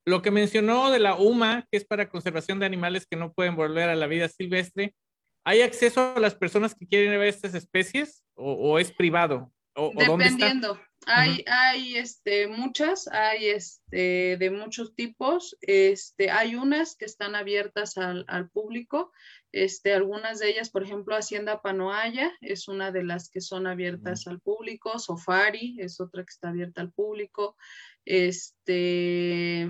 [0.05, 3.55] lo que mencionó de la UMA, que es para conservación de animales que no pueden
[3.55, 4.95] volver a la vida silvestre,
[5.43, 9.51] ¿hay acceso a las personas que quieren ver estas especies o, es privado?
[9.75, 10.79] ¿O, Dependiendo.
[11.07, 15.57] Hay, hay este, muchas, hay este, de muchos tipos.
[15.61, 19.11] Este, hay unas que están abiertas al, público.
[19.51, 24.27] Este, algunas de ellas, por ejemplo, Hacienda Panoaya es una de las que son abiertas
[24.27, 24.99] al público.
[24.99, 27.57] Sofari es otra que está abierta al público.
[28.05, 29.69] Este,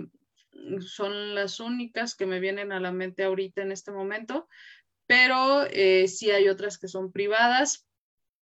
[0.80, 4.48] son las únicas que me vienen a la mente ahorita en este momento,
[5.08, 7.88] pero eh, sí hay otras que son privadas,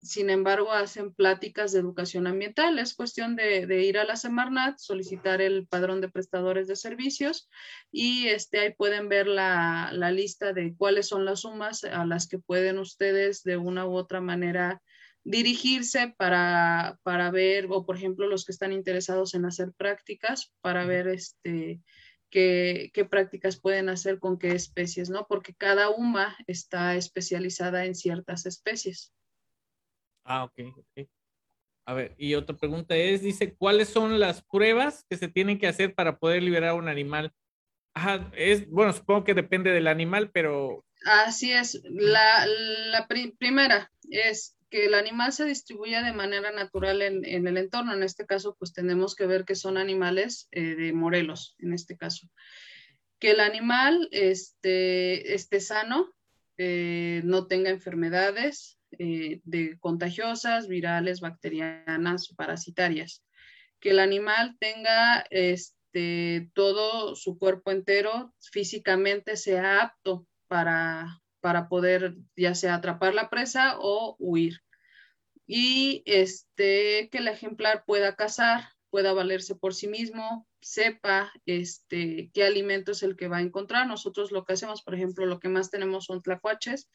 [0.04, 2.78] sin embargo, hacen pláticas de educación ambiental.
[2.78, 7.48] Es cuestión de, ir a la Semarnat, solicitar el padrón de prestadores de servicios
[7.90, 12.38] y este, ahí pueden ver la, lista de cuáles son las sumas a las que
[12.38, 14.82] pueden ustedes de una u otra manera
[15.24, 20.84] dirigirse para, para ver, o por ejemplo, los que están interesados en hacer prácticas, para
[20.84, 21.80] ver este,
[22.28, 25.26] qué, qué, prácticas pueden hacer con qué especies, ¿no?
[25.26, 29.14] Porque cada UMA está especializada en ciertas especies.
[30.24, 31.06] Ah, ok.
[31.86, 35.66] A ver, y otra pregunta es, dice, ¿cuáles son las pruebas que se tienen que
[35.66, 37.32] hacer para poder liberar un animal?
[37.92, 40.84] Ajá, es, bueno, supongo que depende del animal, pero...
[41.04, 41.82] Así es.
[41.84, 47.58] La, la primera es que el animal se distribuya de manera natural en, en, el
[47.58, 47.92] entorno.
[47.94, 51.96] En este caso, pues tenemos que ver que son animales eh, de Morelos, en este
[51.96, 52.28] caso.
[53.20, 56.12] Que el animal este, esté sano,
[56.56, 63.24] eh, no tenga enfermedades, eh, de contagiosas, virales, bacterianas, parasitarias.
[63.80, 72.16] Que el animal tenga este, todo su cuerpo entero, físicamente sea apto para, para poder
[72.36, 74.60] ya sea atrapar la presa o huir.
[75.46, 82.44] Y este, que el ejemplar pueda cazar, pueda valerse por sí mismo, sepa este, qué
[82.44, 83.86] alimento es el que va a encontrar.
[83.86, 86.88] Nosotros lo que hacemos, por ejemplo, lo que más tenemos son tlacuaches,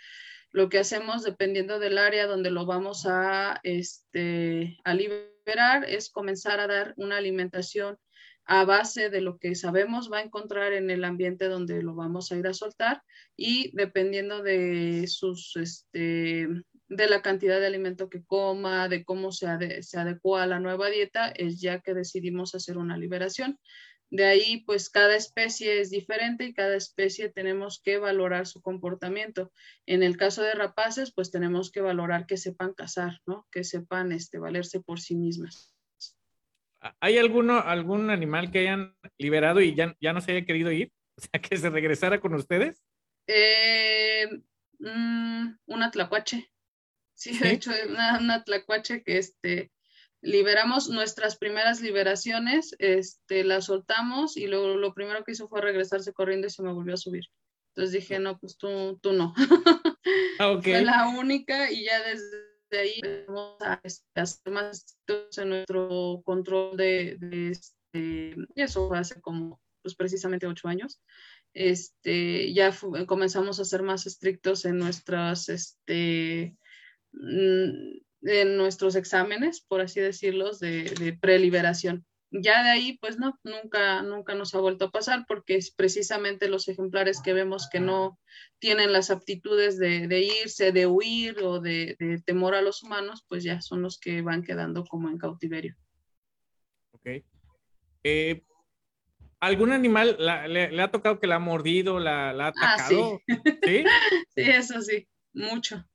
[0.51, 6.59] lo que hacemos, dependiendo del área donde lo vamos a, este, a liberar, es comenzar
[6.59, 7.97] a dar una alimentación
[8.45, 12.31] a base de lo que sabemos va a encontrar en el ambiente donde lo vamos
[12.31, 13.03] a ir a soltar
[13.37, 16.47] y dependiendo de sus, este,
[16.87, 21.29] de la cantidad de alimento que coma, de cómo se adecua a la nueva dieta,
[21.29, 23.59] es ya que decidimos hacer una liberación.
[24.11, 29.51] De ahí, pues cada especie es diferente y cada especie tenemos que valorar su comportamiento.
[29.85, 33.47] En el caso de rapaces, pues tenemos que valorar que sepan cazar, ¿no?
[33.51, 35.75] Que sepan este, valerse por sí mismas.
[36.99, 40.91] ¿Hay alguno, algún animal que hayan liberado y ya, ya no se haya querido ir?
[41.19, 42.81] O sea, que se regresara con ustedes.
[43.27, 44.25] Eh,
[44.79, 46.49] mm, una tlacuache.
[47.13, 49.69] Sí, de hecho, una, una tlacuache que este,
[50.21, 56.13] liberamos nuestras primeras liberaciones, este, la soltamos y luego lo primero que hizo fue regresarse
[56.13, 57.25] corriendo y se me volvió a subir.
[57.69, 59.33] Entonces dije, no, pues tú, tú no.
[60.39, 64.97] Ah, Fue la única y ya desde ahí empezamos a este, hacer más
[65.37, 71.01] en nuestro control de, de este, eso fue hace como, pues precisamente ocho años.
[71.53, 72.73] Este, ya
[73.07, 76.55] comenzamos a ser más estrictos en nuestras, este,
[77.11, 82.05] mm, en nuestros exámenes, por así decirlos, de, de preliberación.
[82.31, 86.47] Ya de ahí, pues no, nunca, nunca nos ha vuelto a pasar porque es precisamente
[86.47, 88.19] los ejemplares que vemos que no
[88.59, 93.25] tienen las aptitudes de, de irse, de huir o de, de, temor a los humanos,
[93.27, 95.75] pues ya son los que van quedando como en cautiverio.
[96.91, 97.23] Ok.
[98.03, 98.43] Eh,
[99.39, 103.21] ¿Algún animal la, le, le, ha tocado que la ha mordido, la, la ha atacado?
[103.27, 103.43] Ah, sí.
[103.63, 103.83] ¿Sí?
[104.35, 105.85] sí, eso sí mucho.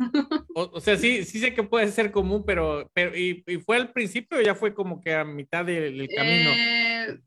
[0.55, 3.76] O, o, sea, sí, sí sé que puede ser común, pero, pero ¿y, y fue
[3.76, 6.51] al principio o ya fue como que a mitad del, del camino?
[6.51, 7.20] Eh,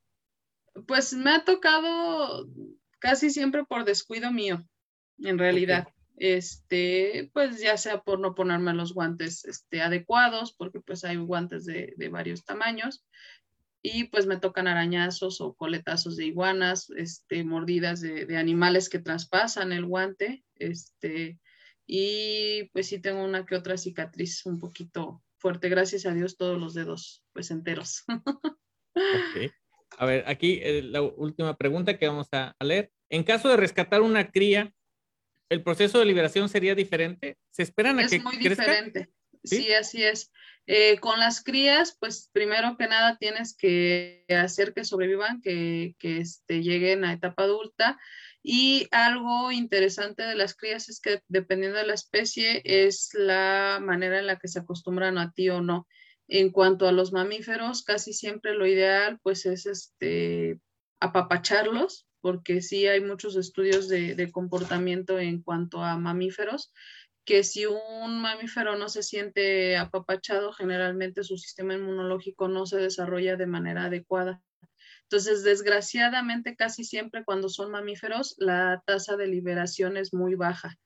[0.87, 2.47] pues me ha tocado
[2.99, 4.65] casi siempre por descuido mío,
[5.19, 5.87] en realidad.
[6.15, 11.65] Este, pues ya sea por no ponerme los guantes este, adecuados, porque pues hay guantes
[11.65, 13.05] de, de varios tamaños,
[13.83, 18.99] y pues me tocan arañazos o coletazos de iguanas, este, mordidas de, de animales que
[18.99, 21.39] traspasan el guante, este,
[21.87, 26.59] y pues sí tengo una que otra cicatriz un poquito fuerte, gracias a Dios todos
[26.59, 28.03] los dedos pues enteros.
[28.93, 29.51] okay.
[29.97, 32.91] A ver, aquí eh, la última pregunta que vamos a, a, leer.
[33.09, 34.73] En caso de rescatar una cría,
[35.49, 37.37] ¿el proceso de liberación sería diferente?
[37.51, 38.63] ¿Se esperan a es que muy crezca?
[38.63, 39.09] diferente.
[39.43, 39.63] ¿Sí?
[39.63, 39.73] ¿Sí?
[39.73, 40.31] así es.
[40.65, 46.17] Eh, con las crías, pues primero que nada tienes que hacer que sobrevivan, que, que
[46.17, 47.97] este, lleguen a etapa adulta.
[48.49, 54.19] Y algo interesante de las crías es que dependiendo de la especie es la manera
[54.19, 55.85] en la que se acostumbran a ti o no.
[56.29, 60.61] En cuanto a los mamíferos, casi siempre lo ideal pues es este
[61.01, 66.71] apapacharlos, porque sí hay muchos estudios de, de comportamiento en cuanto a mamíferos,
[67.25, 73.35] que si un mamífero no se siente apapachado, generalmente su sistema inmunológico no se desarrolla
[73.35, 74.41] de manera adecuada.
[75.09, 80.77] Entonces, desgraciadamente, casi siempre cuando son mamíferos, la tasa de liberación es muy baja.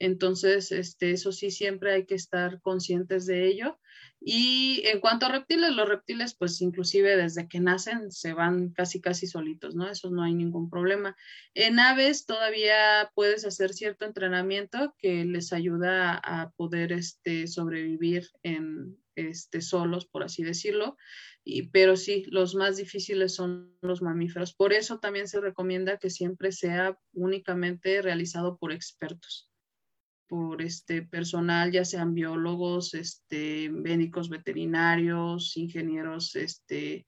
[0.00, 3.78] Entonces, este, eso sí, siempre hay que estar conscientes de ello.
[4.20, 9.00] Y en cuanto a reptiles, los reptiles, pues inclusive desde que nacen se van casi,
[9.00, 9.88] casi solitos, ¿no?
[9.88, 11.16] Eso no hay ningún problema.
[11.54, 18.98] En aves todavía puedes hacer cierto entrenamiento que les ayuda a poder este, sobrevivir en,
[19.18, 20.96] este, solos, por así decirlo.
[21.50, 24.52] Y, pero sí, los más difíciles son los mamíferos.
[24.52, 29.50] Por eso también se recomienda que siempre sea únicamente realizado por expertos,
[30.26, 37.06] por este personal, ya sean biólogos, este, médicos veterinarios, ingenieros, este,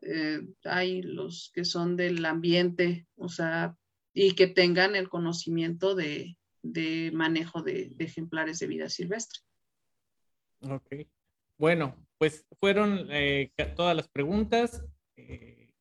[0.00, 3.76] eh, hay los que son del ambiente, o sea,
[4.14, 9.40] y que tengan el conocimiento de, de manejo de, de, ejemplares de vida silvestre.
[10.62, 11.06] Ok.
[11.58, 14.84] Bueno, pues fueron eh, todas las preguntas.
[15.16, 15.72] Eh,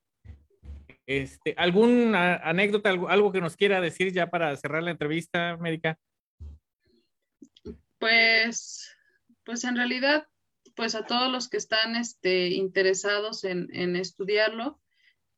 [1.05, 5.99] este, ¿Alguna anécdota, algo, que nos quiera decir ya para cerrar la entrevista, médica?
[7.99, 8.95] Pues,
[9.43, 10.28] pues en realidad,
[10.76, 14.82] pues a todos los que están este, interesados en, en estudiarlo,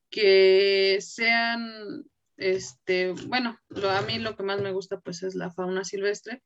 [0.09, 2.05] que sean,
[2.37, 3.59] este, bueno,
[3.89, 6.43] a mí lo que más me gusta pues es la fauna silvestre,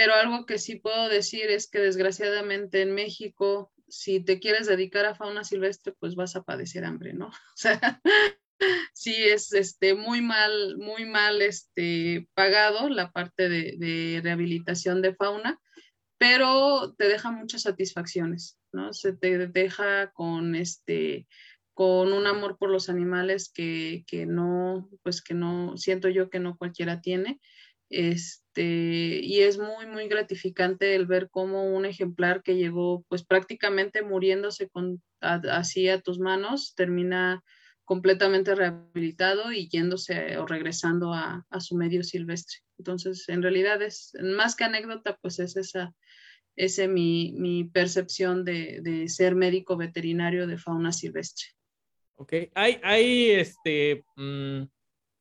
[0.00, 5.04] pero algo que sí puedo decir es que desgraciadamente en México, si te quieres dedicar
[5.04, 7.28] a fauna silvestre, pues vas a padecer hambre, ¿no?
[7.54, 8.00] O sea,
[8.94, 15.60] sí es este, muy mal, muy mal este, pagado la parte de, rehabilitación de fauna,
[16.16, 18.94] pero te deja muchas satisfacciones, ¿no?
[18.94, 21.26] Se te deja con este
[21.74, 26.40] con un amor por los animales que, que no, pues que no, siento yo que
[26.40, 27.38] no cualquiera tiene.
[27.90, 34.02] Este, y es muy, muy gratificante el ver cómo un ejemplar que llegó pues prácticamente
[34.02, 37.42] muriéndose con, a, así a tus manos termina
[37.84, 42.58] completamente rehabilitado y yéndose o regresando a, a, su medio silvestre.
[42.78, 45.92] Entonces, en realidad es más que anécdota, pues es esa,
[46.54, 51.46] ese mi, mi percepción de, de, ser médico veterinario de fauna silvestre.
[52.14, 54.62] Ok, hay, hay este, mmm,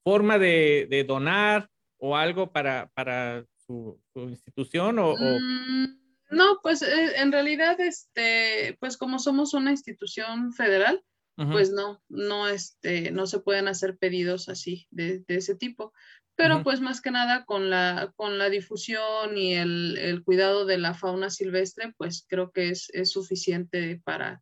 [0.03, 1.67] forma de, de donar
[1.99, 5.39] o algo para, para su, su institución o, o...
[5.39, 5.99] Mm,
[6.31, 11.03] no, pues eh, en realidad, este, pues como somos una institución federal,
[11.37, 11.51] uh -huh.
[11.51, 15.93] pues no, no, este, no se pueden hacer pedidos así de, de, ese tipo.
[16.35, 20.77] pero pues más que nada con la, con la difusión y el, el cuidado de
[20.77, 24.41] la fauna silvestre, pues creo que es, es suficiente para,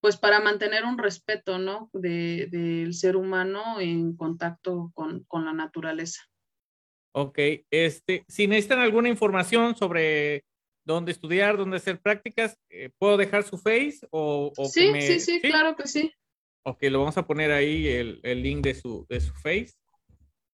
[0.00, 1.90] pues para mantener un respeto, ¿no?
[1.92, 6.22] De, del ser humano en contacto con, con, la naturaleza.
[7.18, 7.38] Ok,
[7.70, 10.44] este, si necesitan alguna información sobre
[10.84, 15.40] dónde estudiar, dónde hacer prácticas, eh, ¿puedo dejar su face o, o sí, sí, sí,
[15.40, 16.12] claro que sí.
[16.62, 19.72] Ok, lo vamos a poner ahí el, el link de su, de su face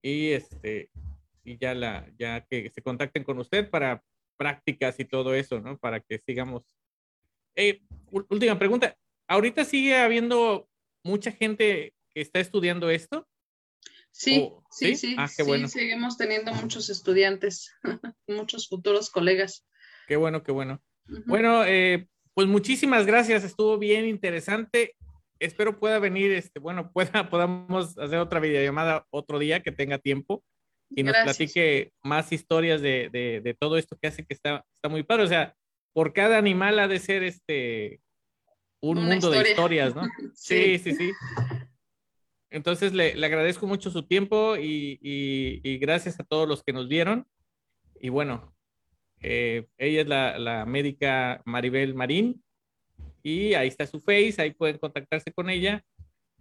[0.02, 0.88] y este
[1.42, 4.00] y ya la ya que se contacten con usted para
[4.36, 5.76] prácticas y todo eso, ¿no?
[5.78, 6.62] Para que sigamos.
[7.56, 7.80] Eh,
[8.12, 8.96] última pregunta.
[9.26, 10.68] ¿Ahorita sigue habiendo
[11.02, 13.26] mucha gente que está estudiando esto?
[14.12, 15.66] Sí, sí, sí, ah, sí, bueno.
[15.68, 17.72] seguimos teniendo muchos estudiantes,
[18.28, 19.66] muchos futuros colegas.
[20.06, 20.82] Qué bueno, qué bueno.
[21.26, 24.94] Bueno, eh, pues muchísimas gracias, estuvo bien interesante
[25.42, 30.42] espero pueda venir, este, bueno, pueda, podamos hacer otra videollamada otro día que tenga tiempo
[30.94, 35.02] y nos platique más historias de, de, todo esto que hace que está, está muy
[35.02, 35.24] padre.
[35.24, 35.54] O sea,
[35.94, 38.00] por cada animal ha de ser este
[38.82, 40.02] un mundo de historias, ¿no?
[40.34, 41.12] sí, sí, sí.
[42.52, 46.86] Entonces le, le, agradezco mucho su tiempo y, y, gracias a todos los que nos
[46.86, 47.26] vieron.
[47.98, 48.54] Y bueno,
[49.20, 52.44] eh, ella es la, la médica Maribel Marín
[53.22, 55.82] y ahí está su face, ahí pueden contactarse con ella.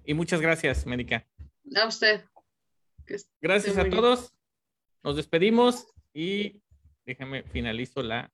[0.03, 1.25] Y muchas gracias, Médica.
[1.75, 2.25] A usted.
[3.39, 4.33] Gracias a todos.
[5.03, 6.61] Nos despedimos y
[7.05, 8.29] déjame finalizo la